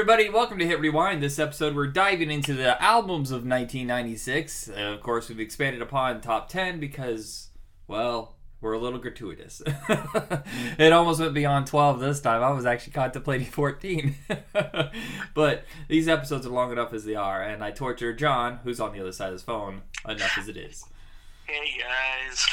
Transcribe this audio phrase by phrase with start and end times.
[0.00, 1.22] everybody, welcome to Hit Rewind.
[1.22, 4.70] This episode, we're diving into the albums of 1996.
[4.70, 7.48] Uh, of course, we've expanded upon top 10 because,
[7.86, 9.60] well, we're a little gratuitous.
[10.78, 12.42] it almost went beyond 12 this time.
[12.42, 14.14] I was actually contemplating 14.
[15.34, 18.94] but these episodes are long enough as they are, and I torture John, who's on
[18.94, 20.82] the other side of his phone, enough as it is.
[21.44, 22.46] Hey guys,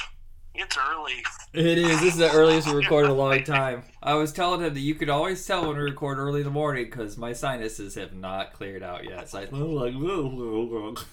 [0.58, 1.24] it's early.
[1.54, 2.02] It is.
[2.02, 3.84] This is the earliest we recorded in a long time.
[4.02, 6.52] I was telling him that you could always tell when we record early in the
[6.52, 9.30] morning because my sinuses have not cleared out yet.
[9.30, 9.94] So I'm like,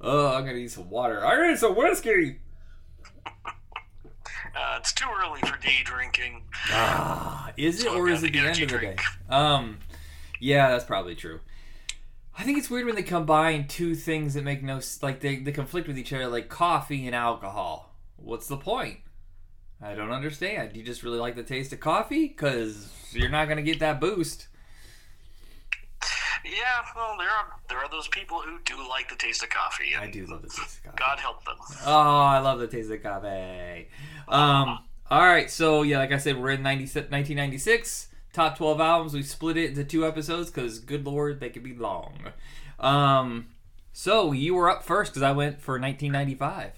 [0.00, 1.24] oh, I'm gonna need some water.
[1.24, 2.40] I need some whiskey.
[4.56, 6.42] Uh, it's too early for day drinking.
[6.70, 8.96] Ah, is it So or is it the end of the day?
[9.28, 9.78] Um,
[10.38, 11.40] yeah, that's probably true.
[12.36, 15.52] I think it's weird when they combine two things that make no like they they
[15.52, 17.94] conflict with each other, like coffee and alcohol.
[18.16, 18.98] What's the point?
[19.80, 20.72] I don't understand.
[20.72, 22.28] Do you just really like the taste of coffee?
[22.28, 24.48] Because you're not gonna get that boost.
[26.44, 29.94] Yeah, well, there are there are those people who do like the taste of coffee.
[29.98, 30.96] I do love the taste of coffee.
[30.96, 31.56] God help them.
[31.86, 33.88] Oh, I love the taste of coffee.
[34.28, 38.08] Um, all right, so yeah, like I said, we're in 90, 1996.
[38.34, 39.14] Top 12 albums.
[39.14, 42.32] We split it into two episodes because, good lord, they could be long.
[42.80, 43.46] Um,
[43.92, 46.72] so you were up first because I went for 1995.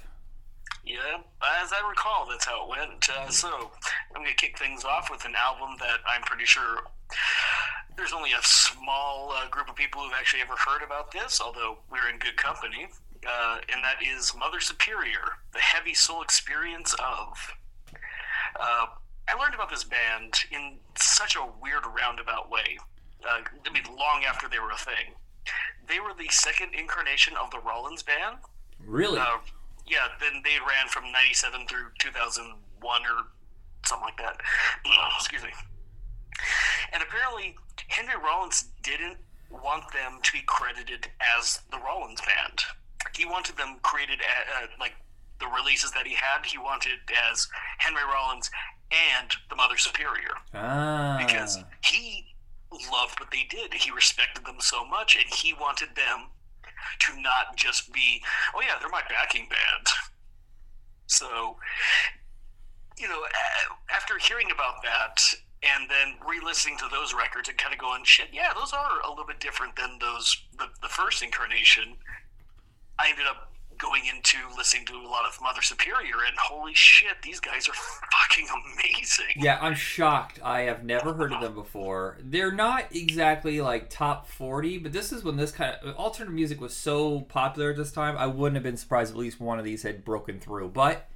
[0.84, 0.96] Yeah,
[1.42, 3.08] as I recall, that's how it went.
[3.08, 3.70] Uh, so
[4.14, 6.80] I'm gonna kick things off with an album that I'm pretty sure
[7.96, 11.78] there's only a small uh, group of people who've actually ever heard about this, although
[11.90, 12.88] we're in good company.
[13.26, 17.54] Uh, and that is Mother Superior, the heavy soul experience of.
[18.60, 18.86] Uh,
[19.28, 22.78] I learned about this band in such a weird roundabout way.
[23.24, 25.14] Uh, I mean, long after they were a thing.
[25.88, 28.38] They were the second incarnation of the Rollins band.
[28.84, 29.18] Really?
[29.18, 29.38] Uh,
[29.86, 33.08] yeah, then they ran from 97 through 2001 or
[33.84, 34.40] something like that.
[35.16, 35.50] Excuse me.
[36.92, 37.56] And apparently,
[37.88, 39.18] Henry Rollins didn't
[39.50, 42.62] want them to be credited as the Rollins band.
[43.16, 44.94] He wanted them created a, uh, like
[45.40, 46.98] the releases that he had, he wanted
[47.30, 47.48] as
[47.78, 48.50] Henry Rollins
[48.90, 51.16] and the Mother Superior ah.
[51.18, 52.26] because he
[52.92, 53.74] loved what they did.
[53.74, 56.28] He respected them so much, and he wanted them
[57.00, 58.22] to not just be,
[58.54, 59.86] oh yeah, they're my backing band.
[61.06, 61.56] So,
[62.98, 63.22] you know,
[63.94, 65.18] after hearing about that
[65.62, 69.08] and then re-listening to those records and kind of going, shit, yeah, those are a
[69.08, 71.94] little bit different than those the, the first incarnation.
[72.98, 77.22] I ended up going into listening to a lot of Mother Superior, and holy shit,
[77.22, 77.72] these guys are
[78.12, 79.34] fucking amazing.
[79.36, 80.38] Yeah, I'm shocked.
[80.42, 82.18] I have never heard of them before.
[82.22, 86.60] They're not exactly like top 40, but this is when this kind of alternative music
[86.60, 88.16] was so popular at this time.
[88.16, 90.68] I wouldn't have been surprised if at least one of these had broken through.
[90.70, 91.08] But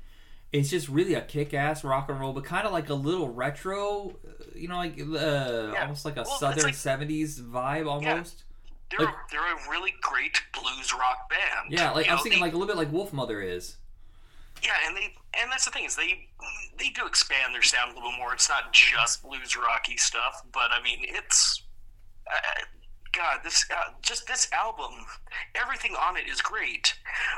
[0.53, 4.17] it's just really a kick-ass rock and roll, but kind of like a little retro,
[4.27, 8.45] uh, you know, like uh, almost like a Well, southern like- 70s vibe almost.
[8.91, 11.71] They're, Like- a, they're a really great blues rock band.
[11.71, 13.77] Yeah, like You I'm know, thinking they- like a little bit like Wolfmother is.
[14.63, 16.29] yeah, and they and that's the thing is they
[16.79, 18.35] they do expand their sound a little more.
[18.35, 21.63] It's not just blues rocky stuff, but I mean it's
[22.31, 22.63] uh,
[23.13, 24.93] God this uh, just this album,
[25.55, 26.95] everything on it is great.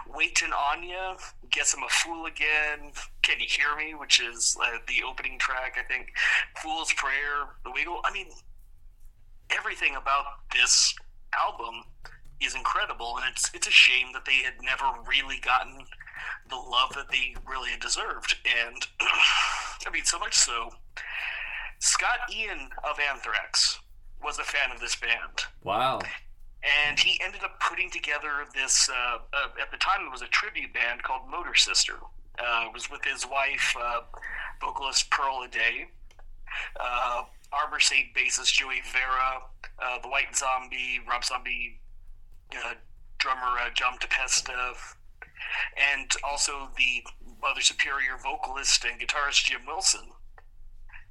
[0.09, 1.17] Wait and Anya
[1.51, 2.93] gets him a fool again.
[3.23, 3.95] Can you hear me?
[3.95, 6.13] Which is uh, the opening track, I think.
[6.63, 8.01] Fool's Prayer, The Wiggle.
[8.05, 8.27] I mean,
[9.51, 10.95] everything about this
[11.39, 11.85] album
[12.41, 15.85] is incredible, and it's it's a shame that they had never really gotten
[16.51, 18.37] the love that they really deserved.
[18.45, 20.71] And I mean, so much so,
[21.79, 23.81] Scott Ian of Anthrax
[24.23, 26.01] was a fan of this band, Wow.
[26.87, 28.89] and he ended up putting together this.
[28.89, 31.95] Uh, uh, at the time, it was a tribute band called Motor Sister.
[32.39, 34.01] Uh, it was with his wife, uh,
[34.61, 35.87] vocalist Pearl Aday,
[36.81, 39.43] uh, Armored Saint bassist Joey Vera,
[39.83, 41.81] uh, the White Zombie, Rob Zombie,
[42.53, 42.75] uh,
[43.19, 44.75] drummer uh, John Tempesta,
[45.77, 47.05] and also the
[47.41, 50.09] Mother Superior vocalist and guitarist Jim Wilson.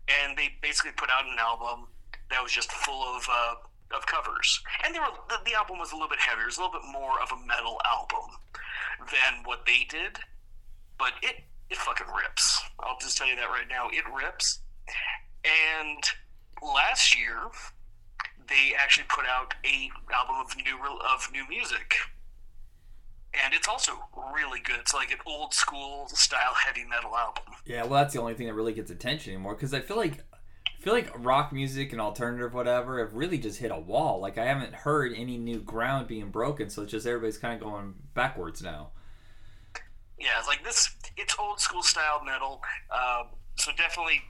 [0.07, 1.87] And they basically put out an album
[2.29, 3.55] that was just full of uh,
[3.95, 6.57] of covers, and they were the, the album was a little bit heavier, it was
[6.57, 8.39] a little bit more of a metal album
[9.11, 10.17] than what they did,
[10.97, 12.61] but it it fucking rips.
[12.79, 14.59] I'll just tell you that right now, it rips.
[15.43, 16.03] And
[16.61, 17.49] last year,
[18.47, 20.77] they actually put out a album of new
[21.13, 21.95] of new music,
[23.33, 23.93] and it's also
[24.33, 24.77] really good.
[24.79, 27.43] It's like an old school style heavy metal album.
[27.65, 30.23] Yeah, well, that's the only thing that really gets attention anymore because I feel like
[30.67, 34.19] I feel like rock music and alternative whatever have really just hit a wall.
[34.19, 37.61] Like I haven't heard any new ground being broken, so it's just everybody's kind of
[37.61, 38.89] going backwards now.
[40.19, 40.95] Yeah, it's like this.
[41.17, 42.61] It's old school style metal.
[42.93, 43.23] Uh,
[43.55, 44.21] so definitely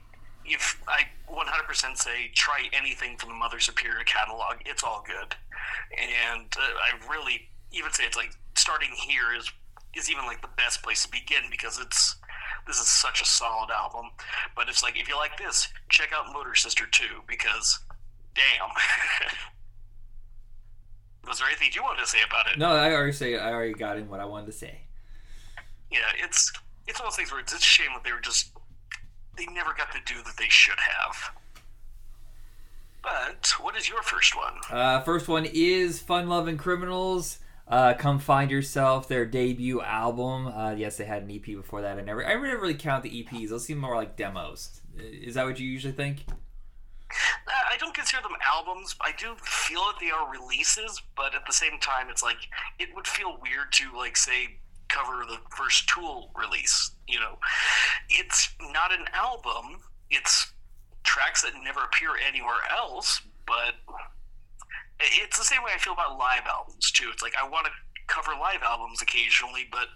[0.44, 5.36] if I 100% say try anything from the Mother Superior catalog, it's all good.
[5.98, 9.50] And uh, I really even say it's like starting here is
[9.94, 12.16] is even like the best place to begin because it's
[12.66, 14.10] this is such a solid album.
[14.56, 17.80] But it's like if you like this, check out Motor Sister 2 because
[18.34, 18.68] damn.
[21.28, 22.58] Was there anything you wanted to say about it?
[22.58, 24.80] No, I already say I already got in what I wanted to say.
[25.90, 26.52] Yeah, it's
[26.86, 28.50] it's one of those things where it's a shame that they were just
[29.36, 31.34] they never got the do that they should have.
[33.02, 34.54] But what is your first one?
[34.70, 37.38] Uh, first one is Fun Lovin' Criminals.
[37.66, 40.46] Uh, Come Find Yourself, their debut album.
[40.46, 41.98] Uh, yes, they had an EP before that.
[41.98, 43.48] I never, I never really count the EPs.
[43.48, 44.80] Those seem more like demos.
[44.98, 46.24] Is that what you usually think?
[46.28, 48.94] Uh, I don't consider them albums.
[49.00, 52.48] I do feel that they are releases, but at the same time, it's like
[52.78, 54.58] it would feel weird to like say
[54.92, 56.92] cover the first Tool release.
[57.08, 57.38] You know,
[58.08, 59.80] it's not an album.
[60.10, 60.52] It's
[61.04, 63.74] tracks that never appear anywhere else, but
[65.00, 67.08] it's the same way I feel about live albums too.
[67.12, 67.72] It's like I want to
[68.06, 69.88] cover live albums occasionally, but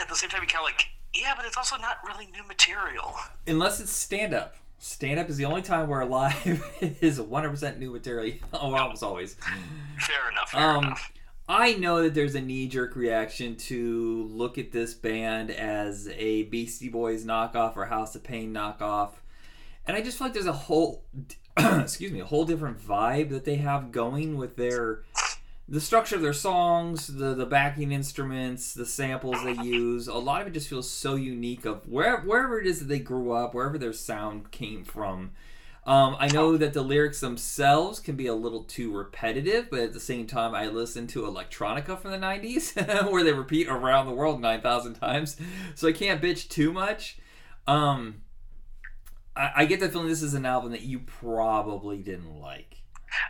[0.00, 2.46] at the same time, you kind of like, yeah, but it's also not really new
[2.46, 3.14] material.
[3.46, 4.54] Unless it's stand up.
[4.78, 6.62] Stand up is the only time where live
[7.00, 8.36] is 100% new material.
[8.52, 9.36] Oh, almost always.
[9.98, 10.50] Fair enough.
[10.50, 11.12] Fair Um, enough.
[11.48, 16.42] I know that there's a knee jerk reaction to look at this band as a
[16.44, 19.12] Beastie Boys knockoff or House of Pain knockoff.
[19.86, 21.04] And I just feel like there's a whole,
[21.56, 25.04] excuse me, a whole different vibe that they have going with their,
[25.66, 30.06] the structure of their songs, the the backing instruments, the samples they use.
[30.06, 32.98] A lot of it just feels so unique of wherever wherever it is that they
[32.98, 35.30] grew up, wherever their sound came from.
[35.86, 39.92] Um, I know that the lyrics themselves can be a little too repetitive, but at
[39.94, 44.12] the same time, I listen to electronica from the 90s where they repeat around the
[44.12, 45.36] world 9,000 times.
[45.74, 47.18] So I can't bitch too much.
[47.66, 48.22] Um,
[49.34, 52.82] I, I get the feeling this is an album that you probably didn't like.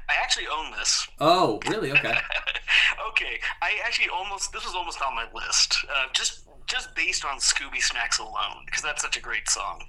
[0.08, 1.06] I actually own this.
[1.20, 1.92] Oh, really?
[1.92, 2.14] Okay.
[3.10, 7.38] okay, I actually almost this was almost on my list, uh, just just based on
[7.38, 9.82] Scooby Snacks alone, because that's such a great song.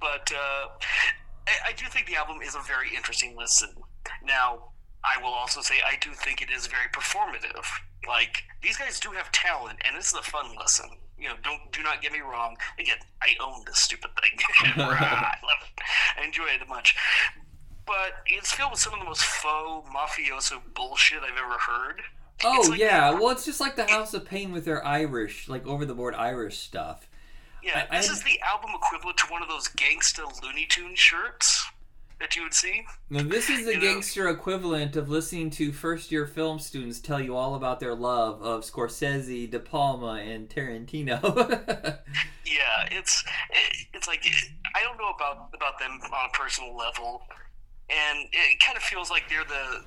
[0.00, 0.66] But uh,
[1.46, 3.70] I, I do think the album is a very interesting listen.
[4.24, 4.70] Now,
[5.04, 7.64] I will also say I do think it is very performative.
[8.06, 10.86] Like these guys do have talent, and this is a fun listen.
[11.18, 12.56] You know, don't do not get me wrong.
[12.78, 14.38] Again, I own this stupid thing.
[14.76, 15.82] I love it.
[16.20, 16.96] I enjoy it much.
[17.86, 22.02] But it's filled with some of the most faux mafioso bullshit I've ever heard.
[22.44, 23.10] Oh, like- yeah.
[23.10, 26.14] Well, it's just like the House of Pain with their Irish, like over the board
[26.14, 27.08] Irish stuff.
[27.62, 30.94] Yeah, I- this I- is the album equivalent to one of those gangsta Looney Tune
[30.96, 31.64] shirts
[32.20, 32.84] that you would see.
[33.10, 37.00] Now, this is the You know- gangster equivalent of listening to first year film students
[37.00, 41.98] tell you all about their love of Scorsese, De Palma, and Tarantino.
[42.44, 44.22] Yeah, it's it, it's like
[44.74, 47.22] I don't know about about them on a personal level,
[47.88, 49.82] and it kind of feels like they're the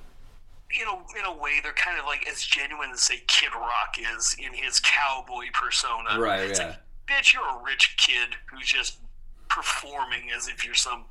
[0.71, 3.97] you know in a way they're kind of like as genuine as say Kid Rock
[3.99, 6.19] is in his cowboy persona.
[6.19, 6.69] right, It's yeah.
[6.69, 8.99] like, bitch, you're a rich kid who's just
[9.49, 11.05] performing as if you're some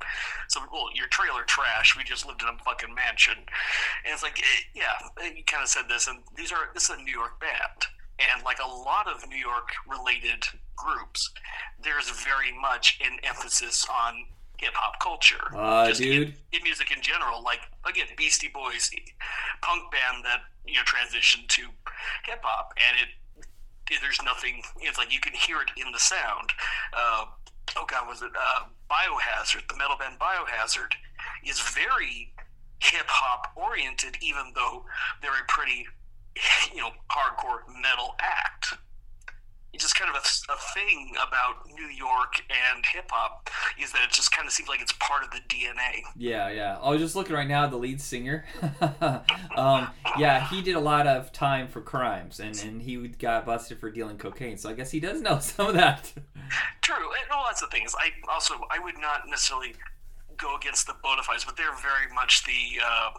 [0.49, 1.95] some well your trailer trash.
[1.97, 3.33] We just lived in a fucking mansion.
[3.37, 4.43] And it's like eh,
[4.75, 7.87] yeah you kind of said this and these are this is a new york band.
[8.19, 10.43] And like a lot of new york related
[10.75, 11.31] groups
[11.83, 14.25] there's very much an emphasis on
[14.57, 15.51] hip-hop culture.
[15.53, 16.33] Uh, Just in- dude.
[16.53, 17.59] in music in general like
[17.89, 18.91] again beastie boys
[19.61, 21.63] punk band that you know transitioned to
[22.25, 23.09] hip-hop and it
[24.01, 24.61] there's nothing.
[24.81, 26.51] It's like you can hear it in the sound.
[26.95, 27.25] Uh,
[27.77, 29.67] oh God, was it uh, Biohazard?
[29.67, 30.93] The metal band Biohazard
[31.45, 32.33] is very
[32.79, 34.85] hip hop oriented, even though
[35.21, 35.87] they're a pretty,
[36.73, 38.73] you know, hardcore metal act.
[39.75, 43.49] It's just kind of a, a thing about New York and hip hop
[43.81, 46.01] is that it just kind of seems like it's part of the DNA.
[46.15, 46.77] Yeah, yeah.
[46.81, 48.45] I was just looking right now at the lead singer.
[49.55, 53.79] um, yeah, he did a lot of time for crimes, and, and he got busted
[53.79, 54.57] for dealing cocaine.
[54.57, 56.11] So I guess he does know some of that.
[56.81, 56.95] True.
[56.95, 59.73] And well, that's the thing is, I also I would not necessarily
[60.37, 63.09] go against the bona fides, but they're very much the uh,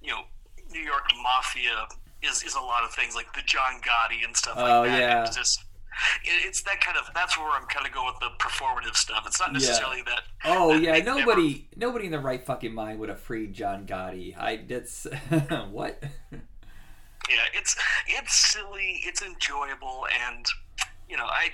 [0.00, 0.22] you know
[0.70, 1.86] New York mafia
[2.22, 4.98] is is a lot of things like the John Gotti and stuff like Oh, that.
[4.98, 5.24] yeah.
[5.26, 5.64] It's just
[6.24, 9.24] it, it's that kind of that's where I'm kind of going with the performative stuff.
[9.26, 9.58] It's not Yeah.
[9.58, 10.22] necessarily that.
[10.44, 13.52] Oh that yeah, they've never- nobody nobody in the right fucking mind would have freed
[13.54, 14.36] John Gotti.
[14.38, 15.04] I that's
[15.70, 16.02] what?
[17.30, 20.46] Yeah, it's it's silly, it's enjoyable, and
[21.08, 21.50] you know I.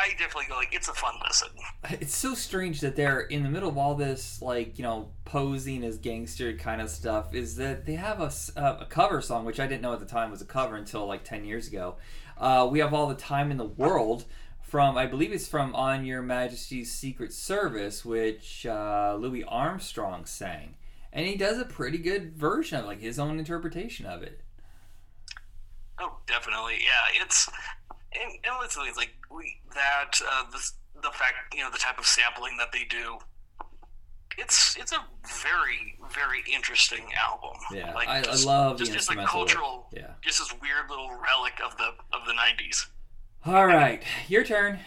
[0.00, 1.48] I definitely go like it's a fun listen.
[1.90, 5.82] It's so strange that they're in the middle of all this, like you know, posing
[5.82, 7.34] as gangster kind of stuff.
[7.34, 10.06] Is that they have a, uh, a cover song, which I didn't know at the
[10.06, 11.96] time was a cover until like ten years ago.
[12.38, 14.24] Uh, we have all the time in the world
[14.62, 20.74] from I believe it's from On Her Majesty's Secret Service, which uh, Louis Armstrong sang,
[21.12, 24.42] and he does a pretty good version of like his own interpretation of it.
[25.98, 27.22] Oh, definitely, yeah.
[27.22, 27.48] It's
[28.12, 30.44] and, and like we that uh,
[31.02, 33.18] the fact you know the type of sampling that they do.
[34.38, 35.04] It's it's a
[35.44, 37.58] very very interesting album.
[37.72, 40.12] Yeah, like, I, just, I love just like cultural, Yeah.
[40.22, 42.86] just this weird little relic of the of the '90s.
[43.44, 44.78] All right, your turn.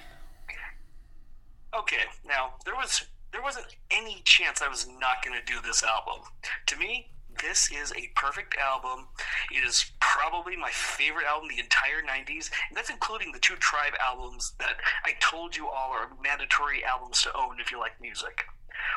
[1.77, 5.83] Okay, now there was there wasn't any chance I was not going to do this
[5.83, 6.23] album.
[6.67, 9.07] To me, this is a perfect album.
[9.51, 13.93] It is probably my favorite album the entire 90s, and that's including the two Tribe
[14.03, 18.43] albums that I told you all are mandatory albums to own if you like music.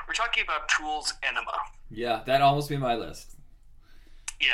[0.07, 1.57] We're talking about Tool's Ænima.
[1.91, 3.33] Yeah, that almost made my list.
[4.41, 4.49] Yeah,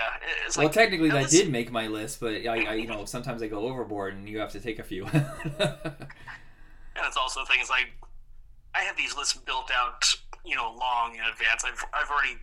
[0.46, 3.04] it's well, like technically that this- did make my list, but I, I, you know,
[3.06, 5.06] sometimes I go overboard and you have to take a few.
[6.96, 7.92] And it's also things like
[8.75, 10.04] I have these lists built out,
[10.44, 11.64] you know, long in advance.
[11.64, 12.37] I've I've already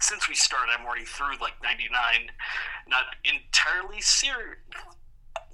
[0.00, 1.90] since we started, I'm already through like 99.
[2.88, 4.56] Not entirely serious.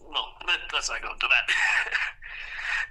[0.09, 1.55] Well, let, let's not go into that.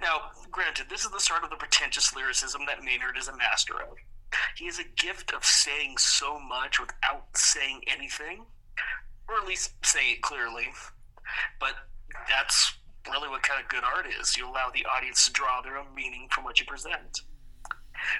[0.02, 3.74] now, granted, this is the start of the pretentious lyricism that Maynard is a master
[3.74, 3.96] of.
[4.56, 8.46] He has a gift of saying so much without saying anything,
[9.28, 10.66] or at least saying it clearly.
[11.60, 11.74] But
[12.28, 12.74] that's
[13.08, 14.36] really what kind of good art is.
[14.36, 17.20] You allow the audience to draw their own meaning from what you present.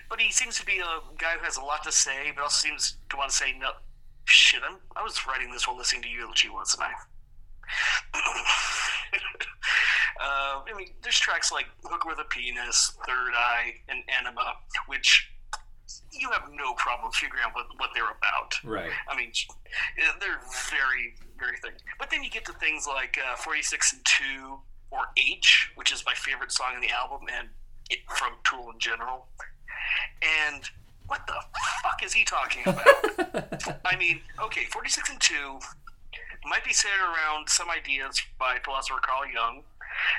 [0.09, 2.69] But he seems to be a guy who has a lot to say, but also
[2.69, 3.71] seems to want to say, no,
[4.25, 6.93] shit, I'm, I was writing this while listening to Eulogy, once, and I?
[10.21, 14.54] Uh, I mean, there's tracks like Hooker with a Penis, Third Eye, and Enema,
[14.87, 15.30] which
[16.12, 18.54] you have no problem figuring out what, what they're about.
[18.64, 18.90] right.
[19.09, 19.33] I mean,
[19.99, 20.40] eh, they're
[20.71, 21.75] very, very thick.
[21.99, 24.59] But then you get to things like uh, 46 and 2
[24.90, 27.49] or H, which is my favorite song in the album and
[27.90, 29.26] it, from Tool in general.
[30.23, 30.62] And
[31.06, 31.35] what the
[31.83, 33.80] fuck is he talking about?
[33.85, 35.59] I mean, okay, 46 and 2
[36.47, 39.63] might be centered around some ideas by philosopher Carl Jung,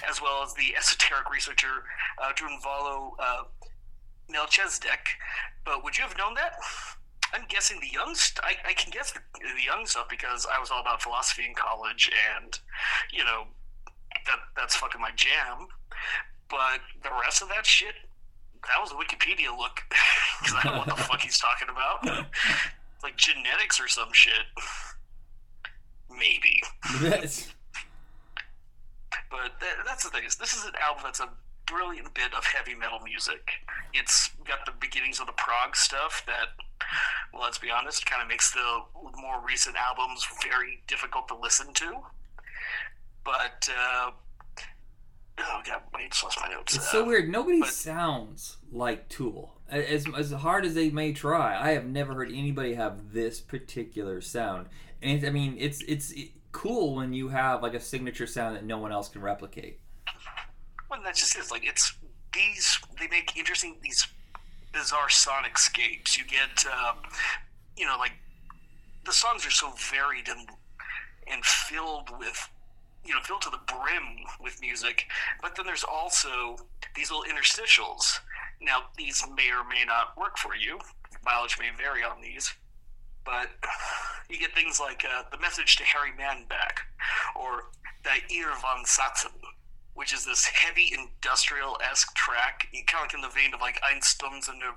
[0.09, 1.83] as well as the esoteric researcher
[2.21, 3.43] uh, Drunvalo uh,
[4.29, 5.17] Melchizedek.
[5.63, 6.53] But would you have known that?
[7.33, 8.15] I'm guessing the Jung.
[8.15, 11.45] St- I, I can guess the, the Jung stuff because I was all about philosophy
[11.45, 12.57] in college, and
[13.11, 13.45] you know
[14.25, 15.67] that that's fucking my jam.
[16.49, 17.95] But the rest of that shit,
[18.61, 19.83] that was a Wikipedia look
[20.39, 22.05] because I don't know what the fuck he's talking about.
[23.03, 24.45] like genetics or some shit.
[26.17, 26.61] Maybe.
[27.01, 27.51] That's-
[29.29, 31.29] But th- that's the thing is, this is an album that's a
[31.65, 33.49] brilliant bit of heavy metal music.
[33.93, 36.49] It's got the beginnings of the prog stuff that,
[37.33, 38.79] well, let's be honest, kind of makes the
[39.19, 42.01] more recent albums very difficult to listen to.
[43.23, 44.11] But uh,
[45.39, 46.75] oh god, wait, just lost my notes.
[46.75, 47.29] It's Uh, so weird.
[47.29, 49.51] Nobody but- sounds like Tool.
[49.67, 54.21] As, as hard as they may try, I have never heard anybody have this particular
[54.21, 54.67] sound.
[55.05, 56.11] And it's, I mean, it's it's
[56.51, 59.79] cool when you have like a signature sound that no one else can replicate.
[60.89, 61.51] Well, that's just it.
[61.51, 61.95] Like it's
[62.33, 62.79] these.
[62.99, 64.07] They make interesting these
[64.73, 66.17] bizarre sonic scapes.
[66.17, 66.93] You get, uh,
[67.77, 68.13] you know, like
[69.05, 70.49] the songs are so varied and
[71.31, 72.49] and filled with,
[73.05, 75.05] you know, filled to the brim with music.
[75.39, 76.55] But then there's also
[76.95, 78.21] these little interstitials.
[78.59, 80.79] Now, these may or may not work for you.
[81.23, 82.55] Mileage may vary on these.
[83.25, 83.49] But
[84.29, 86.79] you get things like uh, the message to Harry Manback,
[87.35, 87.63] or
[88.03, 89.31] Die Eier von Satan,
[89.95, 93.79] which is this heavy industrial esque track, kind of like in the vein of like
[93.83, 94.73] Ein Stunde in der.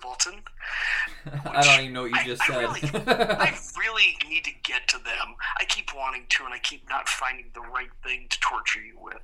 [1.52, 2.59] I don't even know what you I- just I said.
[2.59, 5.35] really- I really need to get to them.
[5.59, 8.99] I keep wanting to, and I keep not finding the right thing to torture you
[9.00, 9.21] with.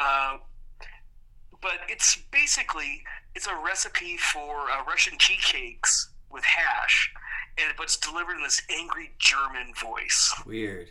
[0.00, 0.38] Uh,
[1.62, 3.02] but it's basically
[3.34, 7.10] it's a recipe for uh, Russian tea cakes with hash,
[7.58, 10.88] and but it's delivered in this angry German voice Weird.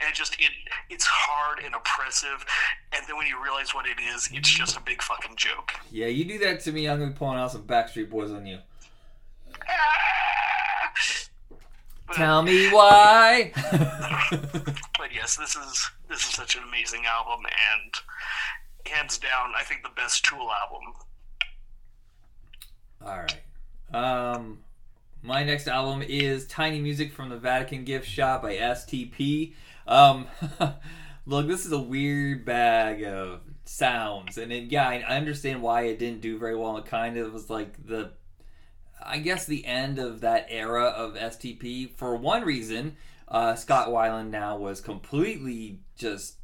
[0.00, 0.50] and it just it
[0.90, 2.44] it's hard and oppressive
[2.92, 6.06] and then when you realize what it is it's just a big fucking joke Yeah,
[6.06, 8.58] you do that to me, I'm gonna be pulling out some Backstreet Boys on you.
[12.06, 13.50] But, Tell me why.
[14.96, 17.92] but yes this is this is such an amazing album and
[18.92, 20.94] hands down i think the best tool album
[23.04, 23.40] All right.
[23.92, 24.58] Um,
[25.22, 29.54] my next album is Tiny Music from the Vatican Gift Shop by STP.
[29.86, 30.26] Um,
[31.26, 35.98] look, this is a weird bag of sounds, and it, yeah, I understand why it
[35.98, 36.76] didn't do very well.
[36.78, 38.12] It kind of was like the,
[39.02, 41.90] I guess, the end of that era of STP.
[41.96, 42.96] For one reason,
[43.28, 46.36] uh, Scott Weiland now was completely just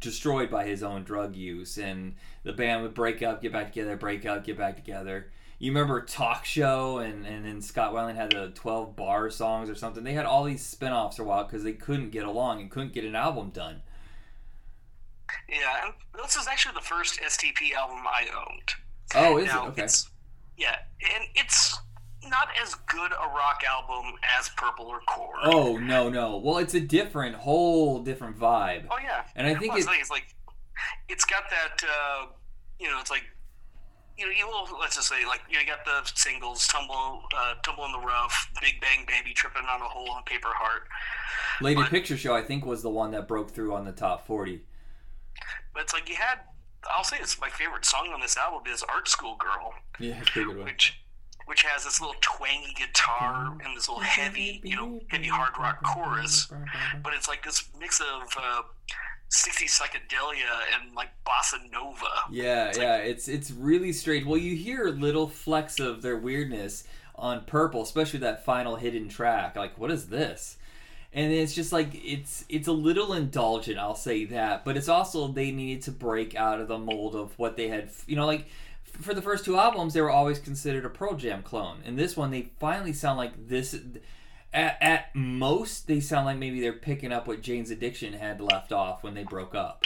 [0.00, 3.96] destroyed by his own drug use, and the band would break up, get back together,
[3.96, 5.30] break up, get back together.
[5.60, 9.74] You remember Talk Show, and and then Scott Weiland had the twelve bar songs or
[9.74, 10.02] something.
[10.02, 12.94] They had all these spin-offs for a while because they couldn't get along and couldn't
[12.94, 13.82] get an album done.
[15.48, 18.70] Yeah, and this is actually the first STP album I owned.
[19.14, 19.82] Oh, is Now, it okay?
[19.84, 20.08] It's,
[20.56, 20.76] yeah,
[21.14, 21.78] and it's
[22.28, 25.34] not as good a rock album as Purple or Core.
[25.42, 26.38] Oh no no.
[26.38, 29.24] Well, it's a different, whole different vibe, Oh, yeah.
[29.36, 29.78] and I think it.
[29.78, 30.34] it's, like, it's like
[31.10, 32.26] it's got that uh,
[32.78, 33.24] you know it's like
[34.20, 37.22] you know you will let's just say like you, know, you got the singles tumble
[37.36, 40.82] uh, tumble in the rough big bang baby tripping on a hole on paper heart
[41.62, 44.26] Lady but- Picture Show, I think, was the one that broke through on the top
[44.26, 44.60] forty.
[45.74, 46.38] but it's like you had
[46.94, 50.30] i'll say it's my favorite song on this album is art school girl Yeah, it's
[50.30, 50.64] a good one.
[50.66, 50.99] which
[51.50, 55.82] which has this little twangy guitar and this little heavy you know heavy hard rock
[55.82, 56.46] chorus
[57.02, 58.62] but it's like this mix of uh,
[59.28, 64.26] 60 psychedelia and like bossa nova Yeah, It's yeah, it's it's really strange.
[64.26, 69.56] Well, you hear little flecks of their weirdness on Purple, especially that final hidden track.
[69.56, 70.56] Like, what is this?
[71.12, 74.64] And it's just like it's it's a little indulgent, I'll say that.
[74.64, 77.90] But it's also they needed to break out of the mold of what they had.
[78.06, 78.46] You know, like
[79.00, 81.78] for the first two albums, they were always considered a Pearl Jam clone.
[81.84, 83.74] And this one, they finally sound like this.
[84.52, 88.72] At, at most, they sound like maybe they're picking up what Jane's Addiction had left
[88.72, 89.84] off when they broke up.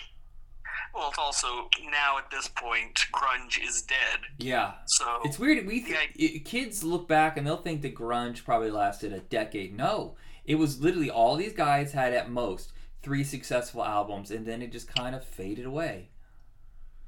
[0.94, 5.66] well it's also now at this point grunge is dead Yeah, so It's weird.
[5.66, 5.98] We Yeah.
[6.16, 9.76] th- i kids look back and they'll think that grunge probably lasted a decade.
[9.76, 14.62] No, it was literally all these guys had at most three successful albums, and then
[14.62, 16.08] it just kind of faded away.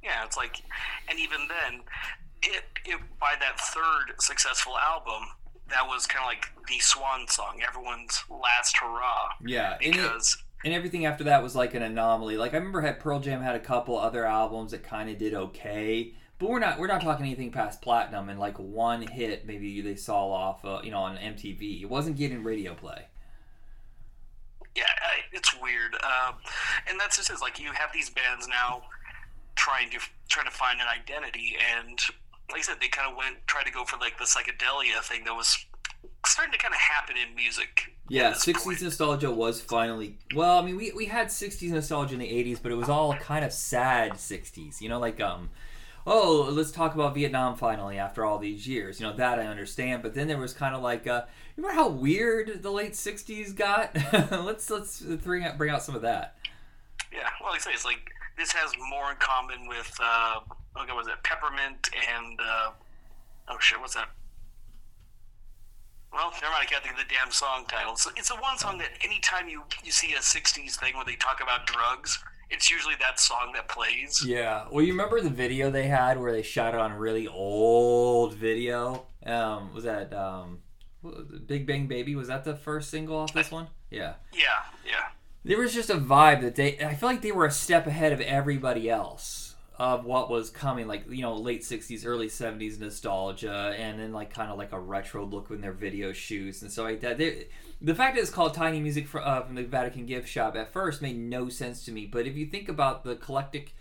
[0.07, 0.63] Yeah, it's like,
[1.09, 1.81] and even then,
[2.43, 5.29] it, it by that third successful album,
[5.69, 10.39] that was kind of like the swan song, everyone's last hurrah, Yeah, and, it, because
[10.65, 12.37] and everything after that was like an anomaly.
[12.37, 15.35] Like I remember, had Pearl Jam had a couple other albums that kind of did
[15.35, 19.81] okay, but we're not we're not talking anything past platinum and like one hit maybe
[19.81, 21.83] they saw off, uh, you know, on MTV.
[21.83, 23.07] It wasn't getting radio play.
[24.77, 24.85] yeah,
[25.33, 25.95] it's weird.
[25.95, 26.37] Um,
[26.89, 27.39] and that's just it.
[27.41, 28.83] Like you have these bands now
[29.57, 31.99] trying to trying to find an identity, and
[32.51, 35.25] like I said, they kind of went tried to go for like the psychedelia thing
[35.25, 35.67] that was
[36.25, 37.93] starting to kind of happen in music.
[38.09, 38.83] Yeah, 60s point.
[38.83, 40.19] nostalgia was finally.
[40.35, 43.15] Well, I mean, we, we had 60s nostalgia in the 80s, but it was all
[43.15, 44.81] kind of sad 60s.
[44.81, 45.51] You know, like, um,
[46.07, 49.01] oh, let's talk about Vietnam finally after all these years.
[49.01, 50.03] You know, that I understand.
[50.03, 51.23] But then there was kind of like, uh,
[51.57, 53.97] remember how weird the late 60s got?
[54.45, 56.37] let's let's bring out, bring out some of that.
[57.13, 60.41] Yeah, well, like I say, it's like this has more in common with uh,
[60.81, 62.71] okay, was it Peppermint and uh,
[63.49, 64.09] oh shit, what's that?
[66.13, 66.63] Well, never mind.
[66.63, 67.93] I can't think of the damn song title.
[67.93, 71.17] It's, it's the one song that anytime you you see a '60s thing where they
[71.17, 74.25] talk about drugs, it's usually that song that plays.
[74.25, 74.67] Yeah.
[74.71, 78.35] Well, you remember the video they had where they shot it on a really old
[78.35, 79.07] video?
[79.25, 80.61] Um, was that um,
[81.01, 82.15] what was it, Big Bang Baby?
[82.15, 83.69] Was that the first single off this one?
[83.91, 84.15] Yeah.
[84.33, 85.09] Yeah, yeah.
[85.47, 86.77] There was just a vibe that they.
[86.81, 90.89] I feel like they were a step ahead of everybody else of what was coming.
[90.89, 94.81] Like you know, late '60s, early '70s nostalgia, and then like kind of like a
[94.81, 97.19] retro look in their video shoots and so like that.
[97.19, 97.47] They,
[97.81, 100.73] the fact that it's called Tiny Music for, uh, from the Vatican Gift Shop at
[100.73, 102.07] first made no sense to me.
[102.07, 103.73] But if you think about the eclectic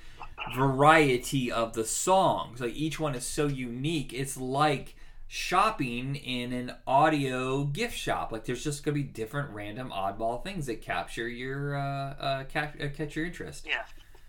[0.56, 4.96] variety of the songs, like each one is so unique, it's like
[5.28, 8.32] shopping in an audio gift shop.
[8.32, 12.80] Like there's just gonna be different random oddball things that capture your uh, uh, catch,
[12.82, 13.66] uh, catch your interest.
[13.68, 13.84] Yeah,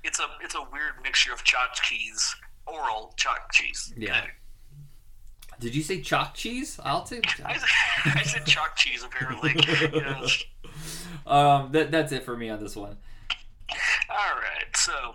[0.05, 2.35] it's a it's a weird mixture of tchotchkes,
[2.67, 3.93] oral tchotchkes.
[3.97, 4.25] Yeah.
[5.59, 6.79] Did you say chalk cheese?
[6.85, 7.25] I'll take.
[7.45, 7.59] I,
[8.05, 9.55] I said chalk cheese apparently.
[11.27, 12.97] Um, that, that's it for me on this one.
[14.09, 14.77] All right.
[14.77, 15.15] So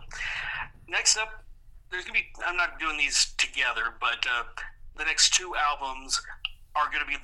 [0.88, 1.44] next up,
[1.90, 2.26] there's gonna be.
[2.46, 4.44] I'm not doing these together, but uh,
[5.02, 6.22] the next two albums
[6.76, 7.18] are gonna be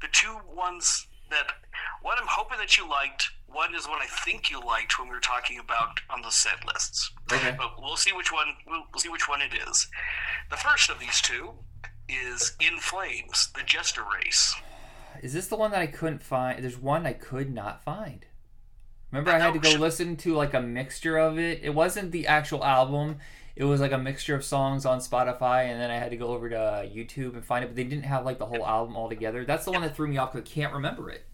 [0.00, 1.46] the two ones that.
[2.00, 3.30] One I'm hoping that you liked.
[3.46, 6.64] One is one I think you liked when we were talking about on the set
[6.66, 7.12] lists.
[7.32, 7.54] Okay.
[7.56, 8.46] But we'll see which one.
[8.66, 9.88] We'll, we'll see which one it is.
[10.50, 11.52] The first of these two
[12.08, 14.54] is In Flames, the Jester Race.
[15.22, 16.62] Is this the one that I couldn't find?
[16.62, 18.24] There's one I could not find.
[19.10, 21.60] Remember, I had to go listen to like a mixture of it.
[21.62, 23.18] It wasn't the actual album.
[23.58, 26.28] It was like a mixture of songs on Spotify, and then I had to go
[26.28, 27.66] over to uh, YouTube and find it.
[27.66, 29.44] But they didn't have like the whole album all together.
[29.44, 31.26] That's the one that threw me off because I can't remember it.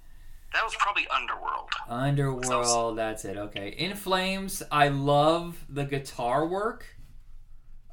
[0.55, 1.69] That was probably Underworld.
[1.87, 3.37] Underworld, that's it.
[3.37, 3.69] Okay.
[3.77, 6.87] In Flames, I love the guitar work.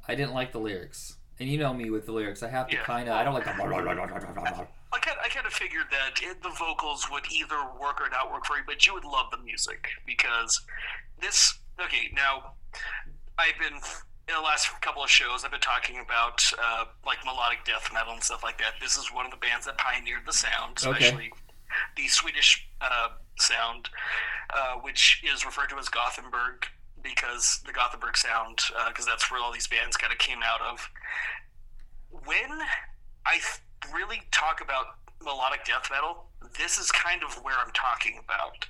[0.08, 1.16] I didn't like the lyrics.
[1.38, 2.42] And you know me with the lyrics.
[2.42, 2.84] I have to Yeah.
[2.84, 3.14] kind of.
[3.16, 3.50] I don't like the.
[3.50, 3.56] I
[4.98, 8.46] kind, I kind of figured that it, the vocals would either work or not work
[8.46, 10.58] for you, but you would love the music because
[11.20, 12.54] this okay, now
[13.38, 13.78] I've been
[14.28, 15.44] in the last couple of shows.
[15.44, 18.74] I've been talking about uh, like melodic death metal and stuff like that.
[18.80, 21.04] This is one of the bands that pioneered the sound, Okay.
[21.06, 21.32] especially
[21.96, 23.08] the Swedish uh,
[23.38, 23.88] sound,
[24.54, 26.66] uh, which is referred to as Gothenburg
[27.02, 30.88] because the Gothenburg sound, because that's where all these bands kind of came out of.
[32.10, 32.60] When
[33.26, 34.86] I th- really talk about
[35.24, 36.26] melodic death metal,
[36.58, 38.66] this is kind of where I'm talking about.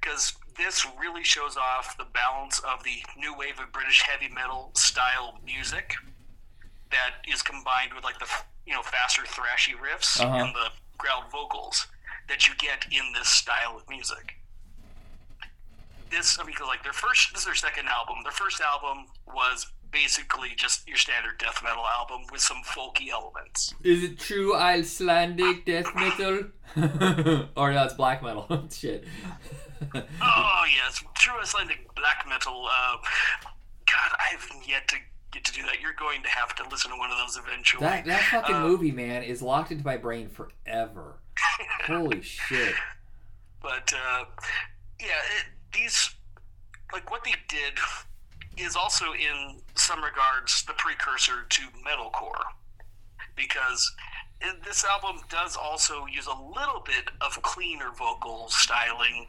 [0.00, 4.70] Because this really shows off the balance of the new wave of British heavy metal
[4.74, 5.94] style music
[6.90, 8.26] that is combined with like the
[8.66, 10.34] you know faster thrashy riffs Uh-huh.
[10.36, 10.68] and the
[10.98, 11.86] growled vocals
[12.28, 14.34] that you get in this style of music.
[16.10, 18.16] This I mean, like their first, this is their second album.
[18.22, 23.74] Their first album was basically just your standard death metal album with some folky elements.
[23.82, 26.44] Is it true Icelandic death metal?
[27.56, 28.66] or no, it's black metal.
[28.72, 29.04] Shit.
[30.22, 32.66] Oh yes, true Icelandic black metal.
[32.66, 32.96] Uh,
[33.86, 34.96] God, I haven't yet to
[35.32, 35.80] get to do that.
[35.80, 37.80] You're going to have to listen to one of those eventually.
[37.84, 41.14] that that fucking Uh, movie, man, is locked into my brain forever.
[41.86, 42.74] Holy shit.
[43.62, 44.24] But uh,
[45.00, 45.06] yeah,
[45.38, 46.10] it, these
[46.92, 47.74] like what they did
[48.56, 52.42] is also in some regards the precursor to metalcore
[53.36, 53.92] because
[54.64, 59.26] this album does also use a little bit of cleaner vocal styling,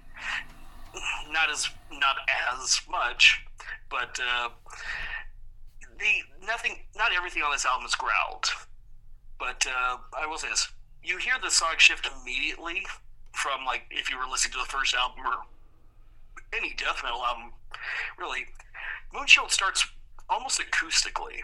[1.32, 2.18] not as not
[2.54, 3.44] as much,
[3.90, 4.50] but uh,
[5.98, 8.46] the nothing, not everything on this album is growled.
[9.40, 10.70] But uh, I will say this:
[11.04, 12.86] you hear the song shift immediately
[13.32, 15.34] from like if you were listening to the first album or
[16.56, 17.54] any death metal album,
[18.18, 18.46] really.
[19.14, 19.88] Moonshield starts
[20.30, 21.40] almost acoustically.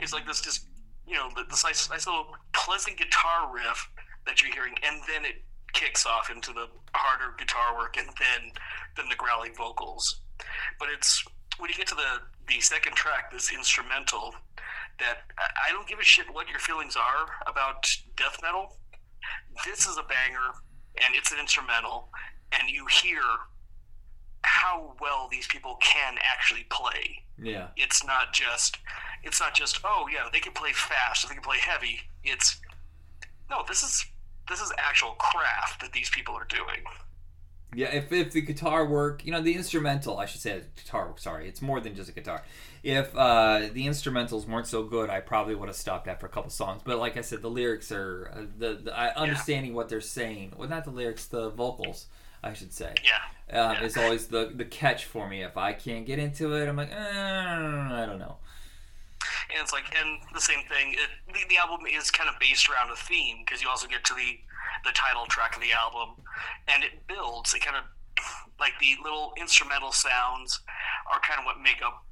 [0.00, 0.66] It's like this just
[1.12, 3.88] you know this nice, nice little pleasant guitar riff
[4.26, 8.52] that you're hearing, and then it kicks off into the harder guitar work, and then
[8.96, 10.22] then the growling vocals.
[10.78, 11.22] But it's
[11.58, 14.34] when you get to the the second track, this instrumental,
[14.98, 18.78] that I- I don't give a shit what your feelings are about death metal.
[19.64, 20.52] This is a banger,
[21.00, 22.10] and it's an instrumental,
[22.50, 23.22] and you hear
[24.44, 27.68] how well these people can actually play Yeah.
[27.76, 28.78] it's not just
[29.22, 32.60] it's not just oh yeah they can play fast they can play heavy it's
[33.50, 34.04] no this is
[34.48, 36.82] this is actual craft that these people are doing
[37.74, 41.18] Yeah, if, if the guitar work, you know, the instrumental, I should say guitar work,
[41.18, 42.42] sorry, it's more than just a guitar.
[42.82, 46.50] If uh, the instrumentals weren't so good, I probably would have stopped after a couple
[46.50, 46.82] songs.
[46.84, 50.52] But like I said, the lyrics are, uh, the, the I, understanding what they're saying,
[50.56, 52.08] well, not the lyrics, the vocals,
[52.42, 53.82] I should say, yeah um, Yeah.
[53.84, 55.42] is always the, the catch for me.
[55.42, 58.36] If I can't get into it, I'm like, eh, I don't know.
[59.50, 62.68] and it's like and the same thing it, the, the album is kind of based
[62.68, 64.38] around a theme because you also get to the
[64.84, 66.16] the title track of the album
[66.68, 67.84] and it builds it kind of
[68.58, 70.60] like the little instrumental sounds
[71.12, 72.04] are kind of what make up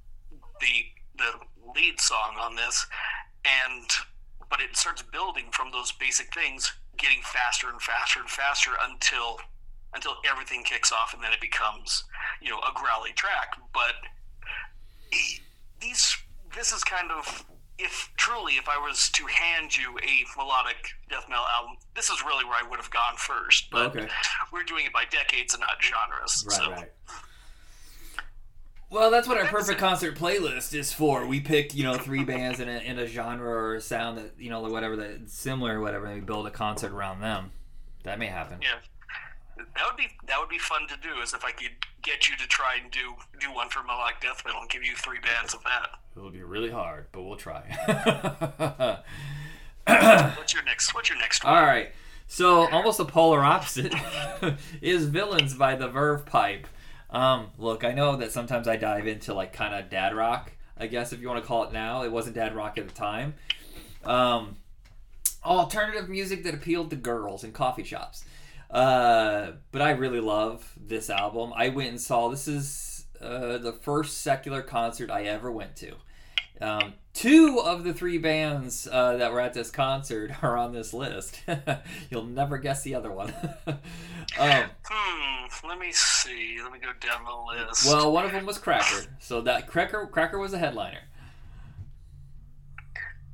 [0.61, 0.85] the
[1.19, 1.31] the
[1.75, 2.87] lead song on this
[3.45, 3.91] and
[4.49, 9.39] but it starts building from those basic things getting faster and faster and faster until
[9.95, 12.05] until everything kicks off and then it becomes
[12.41, 13.95] you know a growly track but
[15.81, 16.17] these
[16.55, 17.45] this is kind of
[17.79, 20.77] if truly if I was to hand you a melodic
[21.09, 23.71] death metal album, this is really where I would have gone first.
[23.71, 24.07] But Okay.
[24.53, 26.45] we're doing it by decades and not genres.
[26.47, 26.93] Right, so right.
[28.91, 31.25] Well, that's what our perfect concert playlist is for.
[31.25, 34.33] We pick, you know, three bands in a, in a genre or a sound that,
[34.37, 37.53] you know, whatever that similar or whatever, and we build a concert around them.
[38.03, 38.59] That may happen.
[38.61, 38.79] yeah.
[39.57, 41.21] That would be that would be fun to do.
[41.21, 41.71] Is if I could
[42.03, 44.95] get you to try and do do one for melodic death metal and give you
[44.97, 45.99] three bands of that.
[46.17, 47.63] It'll be really hard, but we'll try.
[50.37, 50.95] What's your next?
[50.95, 51.55] What's your next one?
[51.55, 51.93] All right.
[52.27, 53.95] So almost the polar opposite
[54.81, 56.67] is "Villains" by the Verve Pipe.
[57.11, 60.53] Um, look, I know that sometimes I dive into like kind of dad rock.
[60.77, 62.95] I guess if you want to call it now, it wasn't dad rock at the
[62.95, 63.35] time.
[64.05, 64.57] Um,
[65.45, 68.25] alternative music that appealed to girls in coffee shops.
[68.71, 71.53] Uh, but I really love this album.
[71.57, 75.95] I went and saw this is uh, the first secular concert I ever went to.
[76.61, 80.93] Um, two of the three bands uh, that were at this concert are on this
[80.93, 81.43] list.
[82.11, 83.33] You'll never guess the other one.
[83.67, 85.69] um, Hmm.
[85.69, 86.59] Let me see.
[86.63, 87.87] Let me go down the list.
[87.87, 91.01] well, one of them was Cracker, so that Cracker Cracker was the headliner.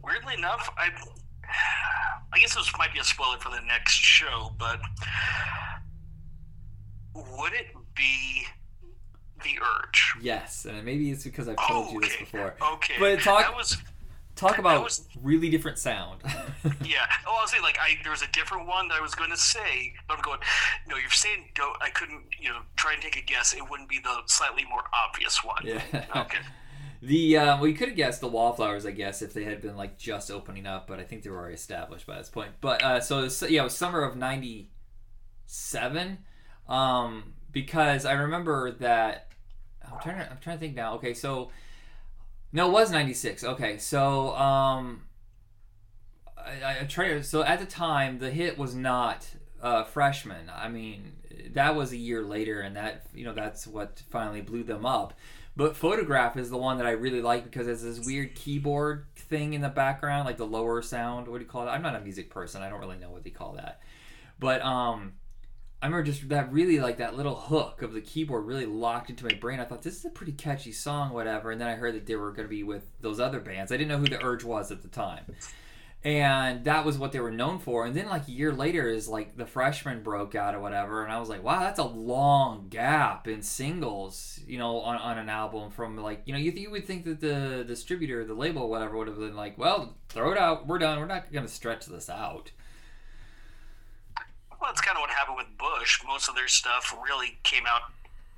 [0.03, 0.91] weirdly enough, I
[2.33, 4.79] I guess this might be a spoiler for the next show, but
[7.15, 8.45] would it be
[9.43, 10.15] the urge?
[10.21, 12.55] Yes, and maybe it's because I've told you this before.
[12.75, 13.77] Okay, But talk- was
[14.35, 16.21] Talk about was- really different sound.
[16.85, 17.07] Yeah.
[17.27, 19.31] Oh, I was saying like I there was a different one that I was going
[19.31, 20.41] to say, but I'm going.
[20.89, 21.77] No, you're saying don't.
[21.81, 22.23] I couldn't.
[22.41, 23.55] You know, try and take a guess.
[23.55, 25.63] It wouldn't be the slightly more obvious one.
[25.65, 25.81] yeah.
[26.17, 26.39] Okay.
[27.03, 29.99] The uh, we could have guessed the wallflowers, I guess, if they had been like
[29.99, 32.53] just opening up, but I think they were already established by this point.
[32.61, 36.19] But uh, so yeah, it was summer of '97,
[36.69, 39.29] um, because I remember that.
[39.85, 40.95] I'm trying to I'm trying to think now.
[40.95, 41.51] Okay, so
[42.53, 43.45] no, it was '96.
[43.45, 45.03] Okay, so um,
[46.39, 47.21] I, I try.
[47.21, 49.29] So at the time, the hit was not
[49.63, 50.51] uh, freshman.
[50.55, 51.13] I mean,
[51.53, 55.15] that was a year later, and that you know that's what finally blew them up.
[55.57, 59.55] But photograph is the one that I really like because it's this weird keyboard thing
[59.55, 61.29] in the background, like the lower sound.
[61.29, 61.71] What do you call it?
[61.71, 62.63] I'm not a music person.
[62.63, 63.81] I don't really know what they call that.
[64.39, 65.15] But um,
[65.81, 69.25] I remember just that really like that little hook of the keyboard really locked into
[69.25, 69.59] my brain.
[69.59, 71.51] I thought this is a pretty catchy song, whatever.
[71.51, 73.73] And then I heard that they were going to be with those other bands.
[73.73, 75.25] I didn't know who the Urge was at the time
[76.07, 79.09] and that was what they were known for and then like a year later is
[79.09, 82.69] like the freshman broke out or whatever and i was like wow that's a long
[82.69, 86.71] gap in singles you know on, on an album from like you know you, you
[86.71, 90.39] would think that the distributor the label whatever would have been like well throw it
[90.39, 92.53] out we're done we're not going to stretch this out
[94.51, 96.01] Well, that's kind of what happened with Bush.
[96.07, 97.83] Most of their stuff really came out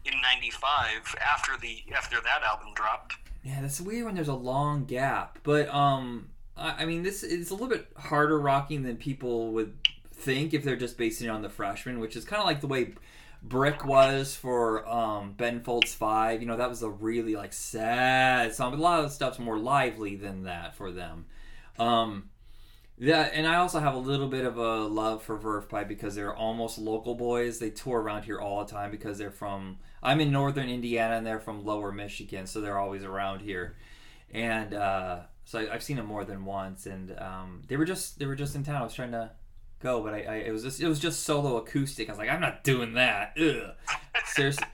[0.05, 3.15] in '95 after the after that album dropped.
[3.45, 5.39] Yeah, that's weird when there's a long gap.
[5.45, 9.75] But um, I, mean, this is a little bit harder rocking than people would
[10.12, 12.66] think if they're just basing it on the freshman, which is kind of like the
[12.66, 12.94] way
[13.42, 16.40] Brick was for um, Ben Folds Five.
[16.40, 18.73] You know, that was a really like sad song.
[18.73, 21.27] But a lot of the stuff's more lively than that for them.
[21.79, 22.31] Um,
[23.01, 26.16] yeah, and I also have a little bit of a love for Verve Pipe because
[26.16, 27.61] they're almost local boys.
[27.61, 29.79] They tour around here all the time because they're from.
[30.03, 33.77] I'm in northern Indiana and they're from lower Michigan, so they're always around here.
[34.33, 38.19] And uh, so I, I've seen them more than once, and um, they were just
[38.19, 38.77] they were just in town.
[38.77, 39.31] I was trying to
[39.81, 42.09] go, but I, I it was just it was just solo acoustic.
[42.09, 43.33] I was like, I'm not doing that.
[43.41, 43.73] Ugh.
[44.27, 44.67] Seriously,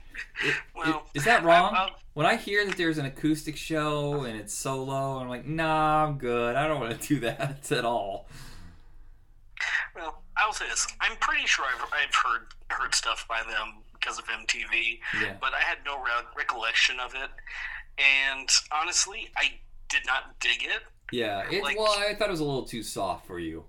[0.43, 1.73] It- Well, it- is that wrong?
[1.75, 6.05] I- when I hear that there's an acoustic show and it's solo, I'm like, nah,
[6.05, 6.55] I'm good.
[6.55, 8.27] I don't want to do that at all.
[9.95, 14.19] Well, I'll say this: I'm pretty sure I've, I've heard heard stuff by them because
[14.19, 15.35] of MTV, Yeah.
[15.39, 17.29] but I had no re- recollection of it.
[17.97, 19.53] And honestly, I
[19.89, 20.81] did not dig it.
[21.11, 23.65] Yeah, it, Like- well, I thought it was a little too soft for you.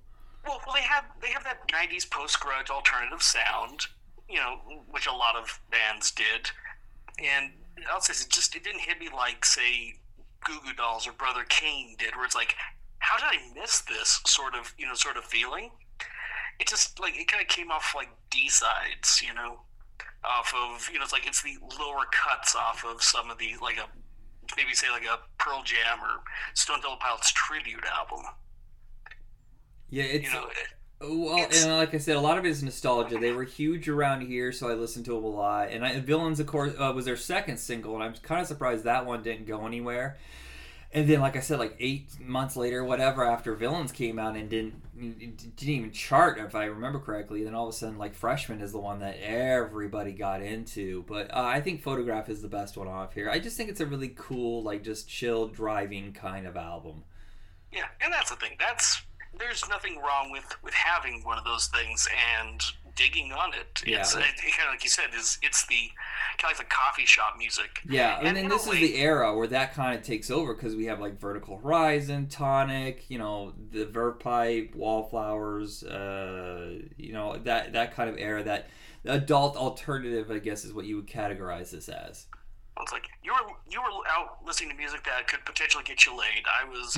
[0.46, 3.86] Well, well, they have they have that '90s post grunge alternative sound,
[4.28, 6.50] you know, which a lot of bands did.
[7.18, 7.52] And
[7.90, 9.94] I'll say it just it didn't hit me like say
[10.44, 12.54] Goo Goo Dolls or Brother Cane did, where it's like,
[13.00, 15.70] how did I miss this sort of you know sort of feeling?
[16.60, 19.60] It just like it kind of came off like B sides, you know,
[20.24, 23.54] off of you know it's like it's the lower cuts off of some of the
[23.60, 23.88] like a
[24.56, 26.22] maybe say like a Pearl Jam or
[26.54, 28.24] Stone Temple Pilots tribute album.
[29.88, 30.48] Yeah, it's You know,
[31.00, 33.18] well, it's- and like I said, a lot of it is nostalgia.
[33.18, 35.70] They were huge around here, so I listened to them a lot.
[35.70, 38.84] And I, Villains, of course, uh, was their second single, and I'm kind of surprised
[38.84, 40.16] that one didn't go anywhere.
[40.92, 44.48] And then, like I said, like eight months later, whatever, after Villains came out and
[44.48, 48.60] didn't didn't even chart, if I remember correctly, then all of a sudden, like Freshman
[48.60, 51.04] is the one that everybody got into.
[51.04, 53.30] But uh, I think Photograph is the best one off here.
[53.30, 57.04] I just think it's a really cool, like just chill driving kind of album.
[57.72, 58.56] Yeah, and that's the thing.
[58.58, 59.02] That's
[59.38, 62.62] there's nothing wrong with with having one of those things and
[62.96, 63.82] digging on it.
[63.86, 64.00] Yeah.
[64.00, 65.90] It's it, kind of like you said is it's the
[66.38, 67.80] kind of like the coffee shop music.
[67.88, 70.74] Yeah, and, And then this is the era where that kind of takes over because
[70.74, 77.36] we have like Vertical Horizon, Tonic, you know, the Verve Pipe, Wallflowers, uh, you know,
[77.38, 78.42] that that kind of era.
[78.42, 78.68] That
[79.04, 82.26] adult alternative, I guess, is what you would categorize this as.
[82.80, 86.16] It's like you were you were out listening to music that could potentially get you
[86.16, 86.44] laid.
[86.46, 86.96] I was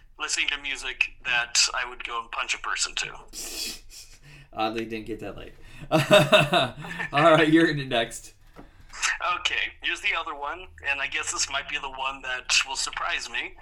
[0.18, 3.10] listening to music that I would go and punch a person to.
[4.54, 5.54] Oddly, didn't get that late.
[7.12, 8.34] All right, you're next.
[9.40, 12.76] Okay, here's the other one, and I guess this might be the one that will
[12.76, 13.54] surprise me.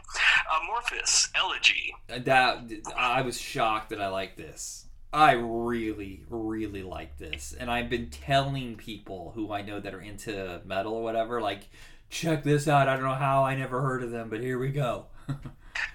[0.53, 1.95] Amorphis Elegy.
[2.13, 4.87] Uh, that I was shocked that I like this.
[5.13, 10.01] I really, really like this, and I've been telling people who I know that are
[10.01, 11.69] into metal or whatever, like,
[12.11, 12.89] check this out.
[12.89, 15.07] I don't know how I never heard of them, but here we go.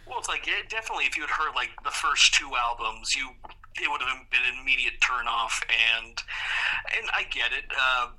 [0.07, 3.29] Well, it's like it, definitely if you had heard like the first two albums, you
[3.81, 6.21] it would have been an immediate turn off, and
[6.97, 7.65] and I get it.
[7.71, 8.09] Uh,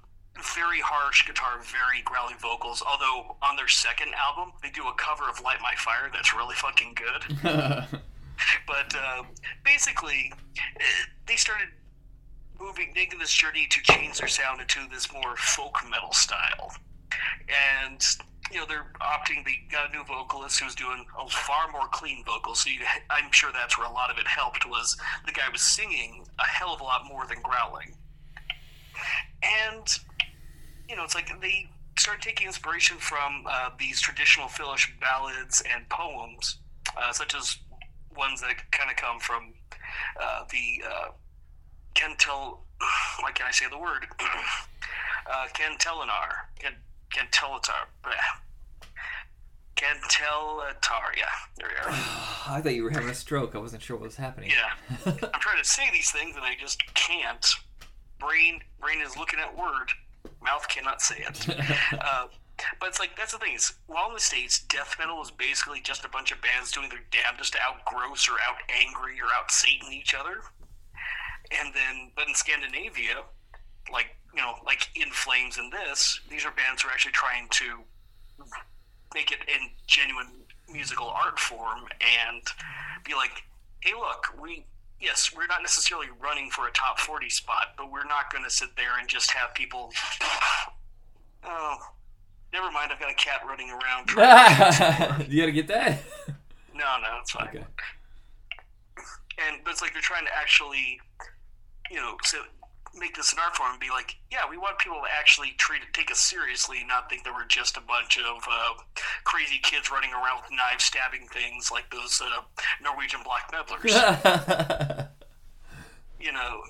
[0.57, 2.83] very harsh guitar, very growly vocals.
[2.87, 6.55] Although on their second album, they do a cover of "Light My Fire" that's really
[6.55, 7.39] fucking good.
[8.67, 9.23] but uh,
[9.65, 10.33] basically,
[11.27, 11.69] they started
[12.61, 16.73] moving, making this journey to change their sound into this more folk metal style.
[17.87, 18.03] And
[18.51, 19.45] you know, they're opting.
[19.45, 22.55] They got a new vocalist who's doing a far more clean vocal.
[22.55, 24.69] So you, I'm sure that's where a lot of it helped.
[24.69, 27.95] Was the guy was singing a hell of a lot more than growling,
[29.43, 29.87] and
[30.89, 31.69] you know, it's like they
[31.99, 36.59] started taking inspiration from uh, these traditional Finnish ballads and poems,
[36.97, 37.59] uh, such as
[38.17, 39.53] ones that kind of come from
[40.21, 41.09] uh, the uh,
[41.95, 42.59] Kentel.
[43.21, 44.07] Why can't I say the word?
[44.21, 46.47] uh, Kentelinar.
[46.59, 46.75] Ken,
[47.11, 47.87] Kanteletar.
[49.77, 51.17] Kanteletar.
[51.17, 51.25] Yeah,
[51.57, 51.91] there we are.
[52.49, 53.55] I thought you were having a stroke.
[53.55, 54.51] I wasn't sure what was happening.
[54.51, 57.47] Yeah, I'm trying to say these things and I just can't.
[58.19, 59.93] Brain, brain is looking at word.
[60.43, 61.49] Mouth cannot say it.
[62.01, 62.27] uh,
[62.81, 65.81] but it's like that's the thing is, while in the states, death metal is basically
[65.81, 69.27] just a bunch of bands doing their damnedest to out gross or out angry or
[69.39, 70.41] out Satan each other.
[71.51, 73.23] And then, but in Scandinavia,
[73.93, 77.49] like you know, like In Flames and this, these are bands who are actually trying
[77.51, 77.79] to
[79.15, 80.29] make it in genuine
[80.71, 82.43] musical art form and
[83.05, 83.43] be like,
[83.81, 84.65] hey, look, we
[85.01, 88.51] yes, we're not necessarily running for a top 40 spot, but we're not going to
[88.51, 89.93] sit there and just have people.
[91.45, 91.77] Oh,
[92.53, 92.91] never mind.
[92.93, 94.11] I've got a cat running around.
[95.31, 96.03] you got to get that?
[96.75, 97.49] No, no, it's fine.
[97.49, 97.65] Okay.
[99.47, 101.01] And but it's like they're trying to actually,
[101.91, 102.39] you know, so
[102.97, 105.83] make this an art form and be like, yeah, we want people to actually treat
[105.83, 108.75] it, take us seriously, not think that we're just a bunch of uh,
[109.25, 112.43] crazy kids running around with knives stabbing things like those uh,
[112.83, 113.85] Norwegian black meddlers.
[116.21, 116.63] you know,